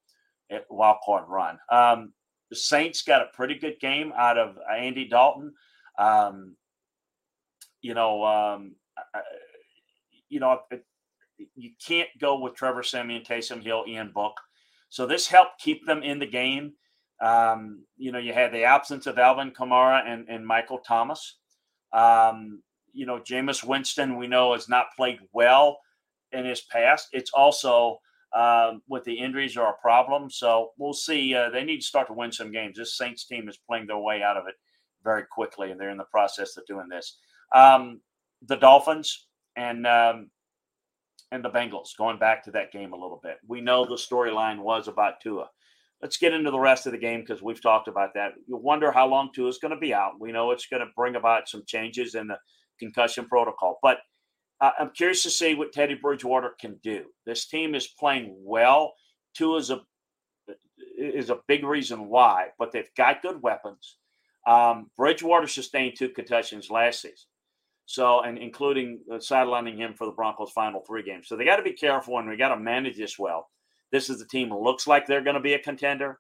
a 0.52 0.60
wild 0.70 0.98
card 1.04 1.26
run. 1.28 1.58
Um, 1.72 2.14
the 2.50 2.56
Saints 2.56 3.02
got 3.02 3.22
a 3.22 3.36
pretty 3.36 3.56
good 3.56 3.80
game 3.80 4.14
out 4.16 4.38
of 4.38 4.58
Andy 4.72 5.08
Dalton. 5.08 5.54
Um, 5.98 6.56
you 7.82 7.94
know, 7.94 8.24
um, 8.24 8.76
you 10.30 10.40
know, 10.40 10.60
you 11.56 11.72
can't 11.86 12.10
go 12.20 12.40
with 12.40 12.56
Trevor 12.56 12.84
Siemian, 12.84 13.24
Taysom 13.24 13.64
Hill, 13.64 13.86
Ian 13.88 14.12
Book. 14.14 14.40
So 14.90 15.06
this 15.06 15.28
helped 15.28 15.60
keep 15.60 15.86
them 15.86 16.04
in 16.04 16.20
the 16.20 16.28
game. 16.28 16.74
Um, 17.22 17.86
you 17.98 18.12
know, 18.12 18.20
you 18.20 18.34
had 18.34 18.52
the 18.52 18.64
absence 18.64 19.08
of 19.08 19.18
Alvin 19.18 19.52
Kamara 19.52 20.06
and, 20.06 20.28
and 20.28 20.46
Michael 20.46 20.80
Thomas. 20.80 21.38
Um, 21.94 22.62
you 22.94 23.06
know, 23.06 23.20
Jameis 23.20 23.64
Winston, 23.64 24.18
we 24.18 24.28
know, 24.28 24.54
has 24.54 24.68
not 24.68 24.88
played 24.96 25.20
well 25.32 25.80
in 26.32 26.46
his 26.46 26.62
past. 26.62 27.10
It's 27.14 27.32
also 27.32 28.00
um, 28.36 28.82
with 28.88 29.04
the 29.04 29.18
injuries 29.18 29.58
are 29.58 29.74
a 29.74 29.82
problem. 29.82 30.30
So 30.30 30.72
we'll 30.78 30.94
see. 30.94 31.36
Uh, 31.36 31.50
they 31.50 31.64
need 31.64 31.80
to 31.80 31.86
start 31.86 32.08
to 32.08 32.14
win 32.14 32.32
some 32.32 32.52
games. 32.52 32.78
This 32.78 32.98
Saints 32.98 33.26
team 33.26 33.50
is 33.50 33.58
playing 33.58 33.88
their 33.88 33.98
way 33.98 34.24
out 34.24 34.38
of 34.38 34.48
it 34.48 34.56
very 35.04 35.24
quickly, 35.32 35.72
and 35.72 35.80
they're 35.80 35.90
in 35.90 35.98
the 35.98 36.04
process 36.06 36.58
of 36.58 36.66
doing 36.66 36.88
this. 36.90 37.18
Um, 37.56 38.02
the 38.48 38.58
Dolphins 38.58 39.28
and 39.56 39.86
um, 39.86 40.30
and 41.32 41.44
the 41.44 41.50
Bengals. 41.50 41.90
Going 41.98 42.20
back 42.20 42.44
to 42.46 42.52
that 42.52 42.72
game 42.72 42.94
a 42.94 42.98
little 42.98 43.20
bit, 43.24 43.38
we 43.48 43.62
know 43.62 43.86
the 43.86 43.96
storyline 43.96 44.60
was 44.60 44.88
about 44.88 45.22
Tua. 45.22 45.50
Let's 46.02 46.18
get 46.18 46.34
into 46.34 46.50
the 46.50 46.60
rest 46.60 46.88
of 46.88 46.94
the 46.94 46.98
game 46.98 47.22
because 47.22 47.44
we've 47.44 47.62
talked 47.62 47.88
about 47.88 48.16
that. 48.16 48.32
You 48.48 48.58
wonder 48.58 48.92
how 48.92 49.08
long 49.08 49.30
Tua 49.34 49.50
is 49.50 49.60
going 49.60 49.74
to 49.74 49.80
be 49.80 49.94
out. 49.94 50.14
We 50.20 50.32
know 50.32 50.52
it's 50.52 50.66
going 50.66 50.82
to 50.82 50.92
bring 50.96 51.16
about 51.16 51.48
some 51.48 51.64
changes 51.68 52.16
in 52.16 52.28
the 52.28 52.38
concussion 52.80 53.28
protocol, 53.28 53.78
but 53.84 54.00
uh, 54.62 54.72
I'm 54.80 54.92
curious 54.92 55.24
to 55.24 55.30
see 55.30 55.56
what 55.56 55.74
Teddy 55.74 55.96
Bridgewater 55.96 56.56
can 56.60 56.80
do. 56.84 57.06
This 57.26 57.48
team 57.48 57.76
is 57.76 57.88
playing 58.00 58.36
well. 58.40 58.94
Tua 59.36 59.58
is 59.58 59.70
a 59.70 59.82
is 60.98 61.30
a 61.30 61.40
big 61.48 61.64
reason 61.64 62.10
why, 62.10 62.48
but 62.60 62.72
they've 62.72 62.94
got 62.96 63.22
good 63.22 63.42
weapons. 63.42 63.98
Um, 64.48 64.90
Bridgewater 64.98 65.48
sustained 65.48 65.94
two 65.98 66.10
concussions 66.10 66.70
last 66.70 67.02
season. 67.02 67.28
So, 67.86 68.22
and 68.22 68.38
including 68.38 69.02
uh, 69.12 69.16
sidelining 69.16 69.78
him 69.78 69.94
for 69.94 70.06
the 70.06 70.14
Broncos' 70.14 70.52
final 70.52 70.82
three 70.82 71.04
games. 71.04 71.28
So 71.28 71.36
they 71.36 71.46
got 71.46 71.58
to 71.58 71.64
be 71.64 71.74
careful 71.74 72.18
and 72.20 72.30
we 72.30 72.38
got 72.38 72.56
to 72.56 72.58
manage 72.58 72.98
this 72.98 73.20
well. 73.20 73.50
This 73.92 74.10
is 74.10 74.20
the 74.20 74.28
team 74.28 74.50
that 74.50 74.56
looks 74.56 74.88
like 74.88 75.06
they're 75.06 75.24
going 75.24 75.36
to 75.36 75.42
be 75.42 75.54
a 75.54 75.60
contender. 75.60 76.20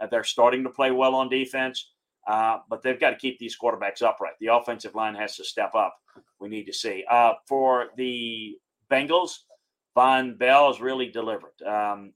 Uh, 0.00 0.06
they're 0.06 0.24
starting 0.24 0.62
to 0.62 0.70
play 0.70 0.92
well 0.92 1.14
on 1.16 1.28
defense, 1.28 1.90
uh, 2.28 2.58
but 2.70 2.82
they've 2.82 3.00
got 3.00 3.10
to 3.10 3.16
keep 3.16 3.38
these 3.38 3.56
quarterbacks 3.60 4.02
upright. 4.02 4.34
The 4.40 4.54
offensive 4.54 4.94
line 4.94 5.16
has 5.16 5.34
to 5.36 5.44
step 5.44 5.74
up. 5.74 5.96
We 6.40 6.48
need 6.48 6.64
to 6.66 6.72
see. 6.72 7.04
Uh, 7.10 7.32
for 7.48 7.86
the 7.96 8.56
Bengals, 8.90 9.38
Vonn 9.96 10.38
Bell 10.38 10.72
has 10.72 10.80
really 10.80 11.08
delivered. 11.08 11.60
Um, 11.66 12.12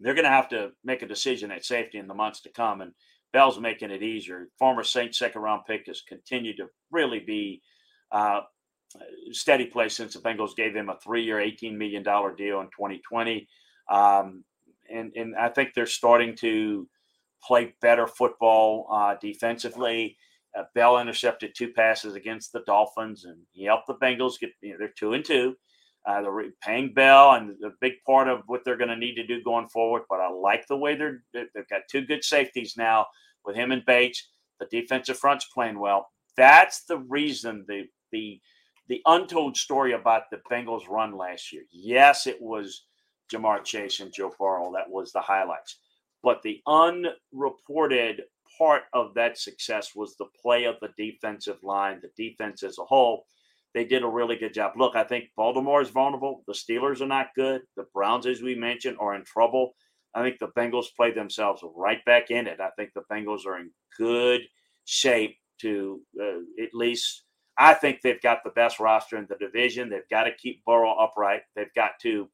they're 0.00 0.14
going 0.14 0.24
to 0.24 0.30
have 0.30 0.48
to 0.50 0.70
make 0.84 1.02
a 1.02 1.08
decision 1.08 1.50
at 1.50 1.64
safety 1.64 1.98
in 1.98 2.06
the 2.06 2.14
months 2.14 2.40
to 2.42 2.50
come, 2.50 2.80
and 2.80 2.92
Bell's 3.32 3.60
making 3.60 3.90
it 3.90 4.02
easier. 4.02 4.48
Former 4.58 4.82
Saints 4.82 5.18
second 5.18 5.42
round 5.42 5.62
pick 5.66 5.86
has 5.86 6.00
continued 6.00 6.56
to 6.58 6.66
really 6.90 7.20
be 7.20 7.62
uh, 8.10 8.40
steady 9.32 9.66
play 9.66 9.88
since 9.88 10.14
the 10.14 10.20
Bengals 10.20 10.56
gave 10.56 10.74
him 10.74 10.88
a 10.88 10.98
three 11.02 11.24
year, 11.24 11.36
$18 11.36 11.76
million 11.76 12.02
deal 12.02 12.60
in 12.60 12.66
2020. 12.66 13.46
Um, 13.90 14.44
and, 14.90 15.12
and 15.14 15.36
I 15.36 15.48
think 15.50 15.74
they're 15.74 15.86
starting 15.86 16.34
to 16.36 16.88
play 17.42 17.74
better 17.80 18.06
football 18.06 18.88
uh, 18.92 19.16
defensively. 19.20 20.16
Uh, 20.56 20.64
Bell 20.74 20.98
intercepted 20.98 21.52
two 21.54 21.72
passes 21.72 22.14
against 22.14 22.52
the 22.52 22.62
Dolphins, 22.66 23.24
and 23.24 23.36
he 23.52 23.64
helped 23.64 23.86
the 23.86 23.94
Bengals 23.94 24.40
get. 24.40 24.50
You 24.62 24.72
know, 24.72 24.76
they're 24.78 24.94
two 24.96 25.12
and 25.12 25.24
two. 25.24 25.56
Uh, 26.08 26.22
they're 26.22 26.44
paying 26.62 26.94
Bell, 26.94 27.32
and 27.32 27.50
a 27.62 27.70
big 27.82 27.92
part 28.06 28.28
of 28.28 28.40
what 28.46 28.64
they're 28.64 28.78
going 28.78 28.88
to 28.88 28.96
need 28.96 29.14
to 29.16 29.26
do 29.26 29.42
going 29.42 29.68
forward. 29.68 30.04
But 30.08 30.20
I 30.20 30.30
like 30.30 30.66
the 30.66 30.76
way 30.76 30.96
they're 30.96 31.22
they've 31.34 31.68
got 31.68 31.82
two 31.90 32.06
good 32.06 32.24
safeties 32.24 32.78
now 32.78 33.06
with 33.44 33.54
him 33.54 33.72
and 33.72 33.84
Bates. 33.84 34.30
The 34.58 34.66
defensive 34.70 35.18
front's 35.18 35.44
playing 35.52 35.78
well. 35.78 36.08
That's 36.34 36.84
the 36.84 36.98
reason 36.98 37.66
the 37.68 37.84
the 38.10 38.40
the 38.88 39.02
untold 39.04 39.58
story 39.58 39.92
about 39.92 40.22
the 40.30 40.40
Bengals 40.50 40.88
run 40.88 41.14
last 41.14 41.52
year. 41.52 41.64
Yes, 41.70 42.26
it 42.26 42.40
was 42.40 42.86
Ja'Marr 43.30 43.62
Chase 43.62 44.00
and 44.00 44.10
Joe 44.10 44.32
Burrow. 44.38 44.72
That 44.72 44.88
was 44.88 45.12
the 45.12 45.20
highlights. 45.20 45.76
But 46.22 46.40
the 46.42 46.62
unreported 46.66 48.22
part 48.56 48.84
of 48.94 49.12
that 49.14 49.38
success 49.38 49.94
was 49.94 50.16
the 50.16 50.28
play 50.40 50.64
of 50.64 50.76
the 50.80 50.88
defensive 50.96 51.62
line, 51.62 52.00
the 52.00 52.10
defense 52.16 52.62
as 52.62 52.78
a 52.78 52.84
whole. 52.84 53.26
They 53.74 53.84
did 53.84 54.02
a 54.02 54.08
really 54.08 54.36
good 54.36 54.54
job. 54.54 54.72
Look, 54.76 54.96
I 54.96 55.04
think 55.04 55.26
Baltimore 55.36 55.82
is 55.82 55.90
vulnerable. 55.90 56.42
The 56.46 56.54
Steelers 56.54 57.00
are 57.00 57.06
not 57.06 57.28
good. 57.36 57.62
The 57.76 57.86
Browns, 57.94 58.26
as 58.26 58.42
we 58.42 58.54
mentioned, 58.54 58.96
are 58.98 59.14
in 59.14 59.24
trouble. 59.24 59.74
I 60.14 60.22
think 60.22 60.38
the 60.38 60.48
Bengals 60.56 60.86
play 60.96 61.12
themselves 61.12 61.62
right 61.76 62.04
back 62.04 62.30
in 62.30 62.46
it. 62.46 62.60
I 62.60 62.70
think 62.76 62.90
the 62.94 63.02
Bengals 63.12 63.46
are 63.46 63.58
in 63.58 63.70
good 63.96 64.40
shape 64.84 65.36
to 65.60 66.00
uh, 66.20 66.62
at 66.62 66.70
least 66.72 67.24
I 67.58 67.74
think 67.74 68.00
they've 68.00 68.22
got 68.22 68.44
the 68.44 68.50
best 68.50 68.78
roster 68.78 69.16
in 69.16 69.26
the 69.28 69.36
division. 69.36 69.90
They've 69.90 70.08
got 70.08 70.24
to 70.24 70.34
keep 70.34 70.64
Burrow 70.64 70.92
upright. 70.92 71.42
They've 71.56 71.74
got 71.74 71.92
to 72.02 72.28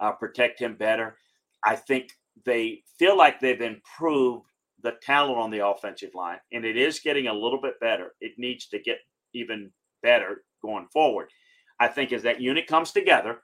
uh, 0.00 0.12
protect 0.12 0.60
him 0.60 0.76
better. 0.76 1.16
I 1.64 1.76
think 1.76 2.10
they 2.44 2.82
feel 2.98 3.16
like 3.16 3.38
they've 3.38 3.60
improved 3.60 4.46
the 4.82 4.94
talent 5.00 5.38
on 5.38 5.52
the 5.52 5.64
offensive 5.64 6.10
line, 6.14 6.38
and 6.52 6.64
it 6.64 6.76
is 6.76 6.98
getting 6.98 7.28
a 7.28 7.32
little 7.32 7.60
bit 7.60 7.78
better. 7.80 8.14
It 8.20 8.32
needs 8.36 8.66
to 8.68 8.80
get 8.80 8.98
even 9.32 9.70
better 10.02 10.44
going 10.62 10.86
forward. 10.92 11.28
I 11.80 11.88
think 11.88 12.12
as 12.12 12.22
that 12.22 12.40
unit 12.40 12.66
comes 12.66 12.92
together, 12.92 13.42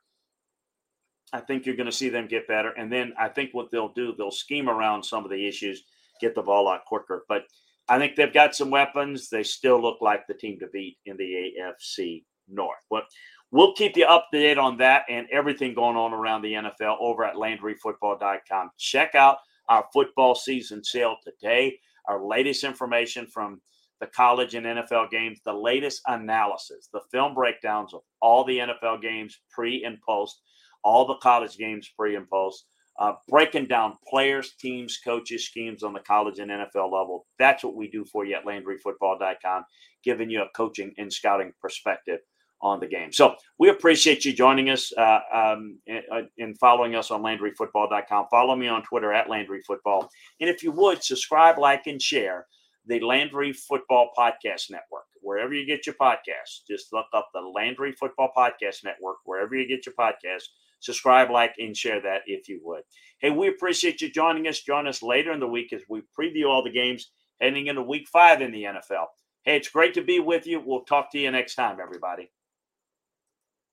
I 1.32 1.40
think 1.40 1.66
you're 1.66 1.76
going 1.76 1.90
to 1.90 1.92
see 1.92 2.08
them 2.08 2.26
get 2.26 2.48
better. 2.48 2.70
And 2.70 2.90
then 2.90 3.12
I 3.18 3.28
think 3.28 3.50
what 3.52 3.70
they'll 3.70 3.92
do, 3.92 4.14
they'll 4.16 4.30
scheme 4.30 4.68
around 4.68 5.02
some 5.02 5.24
of 5.24 5.30
the 5.30 5.46
issues, 5.46 5.84
get 6.20 6.34
the 6.34 6.42
ball 6.42 6.68
out 6.68 6.84
quicker. 6.86 7.24
But 7.28 7.42
I 7.88 7.98
think 7.98 8.16
they've 8.16 8.32
got 8.32 8.54
some 8.54 8.70
weapons. 8.70 9.28
They 9.28 9.42
still 9.42 9.80
look 9.80 9.98
like 10.00 10.26
the 10.26 10.34
team 10.34 10.58
to 10.60 10.68
beat 10.68 10.96
in 11.06 11.16
the 11.16 11.52
AFC 11.60 12.24
North. 12.48 12.78
But 12.90 13.04
we'll 13.50 13.74
keep 13.74 13.96
you 13.96 14.06
up 14.06 14.28
to 14.32 14.40
date 14.40 14.58
on 14.58 14.76
that 14.78 15.04
and 15.08 15.26
everything 15.30 15.74
going 15.74 15.96
on 15.96 16.12
around 16.12 16.42
the 16.42 16.52
NFL 16.52 16.96
over 17.00 17.24
at 17.24 17.34
LandryFootball.com. 17.34 18.70
Check 18.78 19.14
out 19.14 19.38
our 19.68 19.86
football 19.92 20.34
season 20.34 20.82
sale 20.82 21.16
today. 21.24 21.78
Our 22.06 22.24
latest 22.24 22.64
information 22.64 23.26
from 23.26 23.60
the 24.00 24.06
college 24.08 24.54
and 24.54 24.66
NFL 24.66 25.10
games, 25.10 25.40
the 25.44 25.52
latest 25.52 26.02
analysis, 26.06 26.88
the 26.92 27.00
film 27.10 27.34
breakdowns 27.34 27.94
of 27.94 28.00
all 28.20 28.44
the 28.44 28.58
NFL 28.58 29.02
games 29.02 29.40
pre 29.50 29.84
and 29.84 29.98
post, 30.02 30.40
all 30.84 31.06
the 31.06 31.16
college 31.16 31.56
games 31.56 31.90
pre 31.96 32.16
and 32.16 32.28
post 32.28 32.64
uh, 32.98 33.12
breaking 33.28 33.66
down 33.66 33.96
players, 34.08 34.54
teams, 34.58 34.98
coaches, 35.04 35.46
schemes 35.46 35.82
on 35.82 35.92
the 35.92 36.00
college 36.00 36.40
and 36.40 36.50
NFL 36.50 36.92
level. 36.92 37.26
That's 37.38 37.62
what 37.62 37.76
we 37.76 37.88
do 37.88 38.04
for 38.04 38.24
you 38.24 38.34
at 38.34 38.44
LandryFootball.com, 38.44 39.64
giving 40.02 40.30
you 40.30 40.42
a 40.42 40.48
coaching 40.54 40.92
and 40.98 41.12
scouting 41.12 41.52
perspective 41.60 42.18
on 42.60 42.80
the 42.80 42.88
game. 42.88 43.12
So 43.12 43.36
we 43.60 43.68
appreciate 43.68 44.24
you 44.24 44.32
joining 44.32 44.70
us 44.70 44.92
uh, 44.98 45.20
um, 45.32 45.78
and, 45.86 46.02
uh, 46.10 46.46
following 46.58 46.96
us 46.96 47.12
on 47.12 47.22
LandryFootball.com. 47.22 48.26
Follow 48.32 48.56
me 48.56 48.66
on 48.66 48.82
Twitter 48.82 49.12
at 49.12 49.28
LandryFootball. 49.28 50.08
And 50.40 50.50
if 50.50 50.64
you 50.64 50.72
would, 50.72 51.04
subscribe, 51.04 51.56
like, 51.58 51.86
and 51.86 52.02
share 52.02 52.46
the 52.88 53.00
Landry 53.00 53.52
Football 53.52 54.10
Podcast 54.18 54.70
Network. 54.70 55.04
Wherever 55.20 55.54
you 55.54 55.66
get 55.66 55.86
your 55.86 55.94
podcasts, 55.94 56.66
just 56.68 56.92
look 56.92 57.06
up 57.14 57.28
the 57.32 57.40
Landry 57.40 57.92
Football 57.92 58.30
Podcast 58.36 58.84
Network, 58.84 59.18
wherever 59.24 59.54
you 59.54 59.68
get 59.68 59.86
your 59.86 59.94
podcasts 59.94 60.48
subscribe, 60.80 61.30
like, 61.30 61.54
and 61.58 61.76
share 61.76 62.00
that 62.02 62.22
if 62.26 62.48
you 62.48 62.60
would. 62.62 62.82
Hey, 63.20 63.30
we 63.30 63.48
appreciate 63.48 64.00
you 64.00 64.10
joining 64.10 64.46
us. 64.46 64.60
Join 64.60 64.86
us 64.86 65.02
later 65.02 65.32
in 65.32 65.40
the 65.40 65.46
week 65.46 65.72
as 65.72 65.82
we 65.88 66.02
preview 66.18 66.46
all 66.48 66.62
the 66.62 66.70
games 66.70 67.10
heading 67.40 67.66
into 67.66 67.82
week 67.82 68.08
five 68.08 68.40
in 68.40 68.52
the 68.52 68.64
NFL. 68.64 69.06
Hey, 69.44 69.56
it's 69.56 69.68
great 69.68 69.94
to 69.94 70.02
be 70.02 70.20
with 70.20 70.46
you. 70.46 70.62
We'll 70.64 70.84
talk 70.84 71.10
to 71.12 71.18
you 71.18 71.30
next 71.30 71.54
time, 71.54 71.78
everybody. 71.80 72.30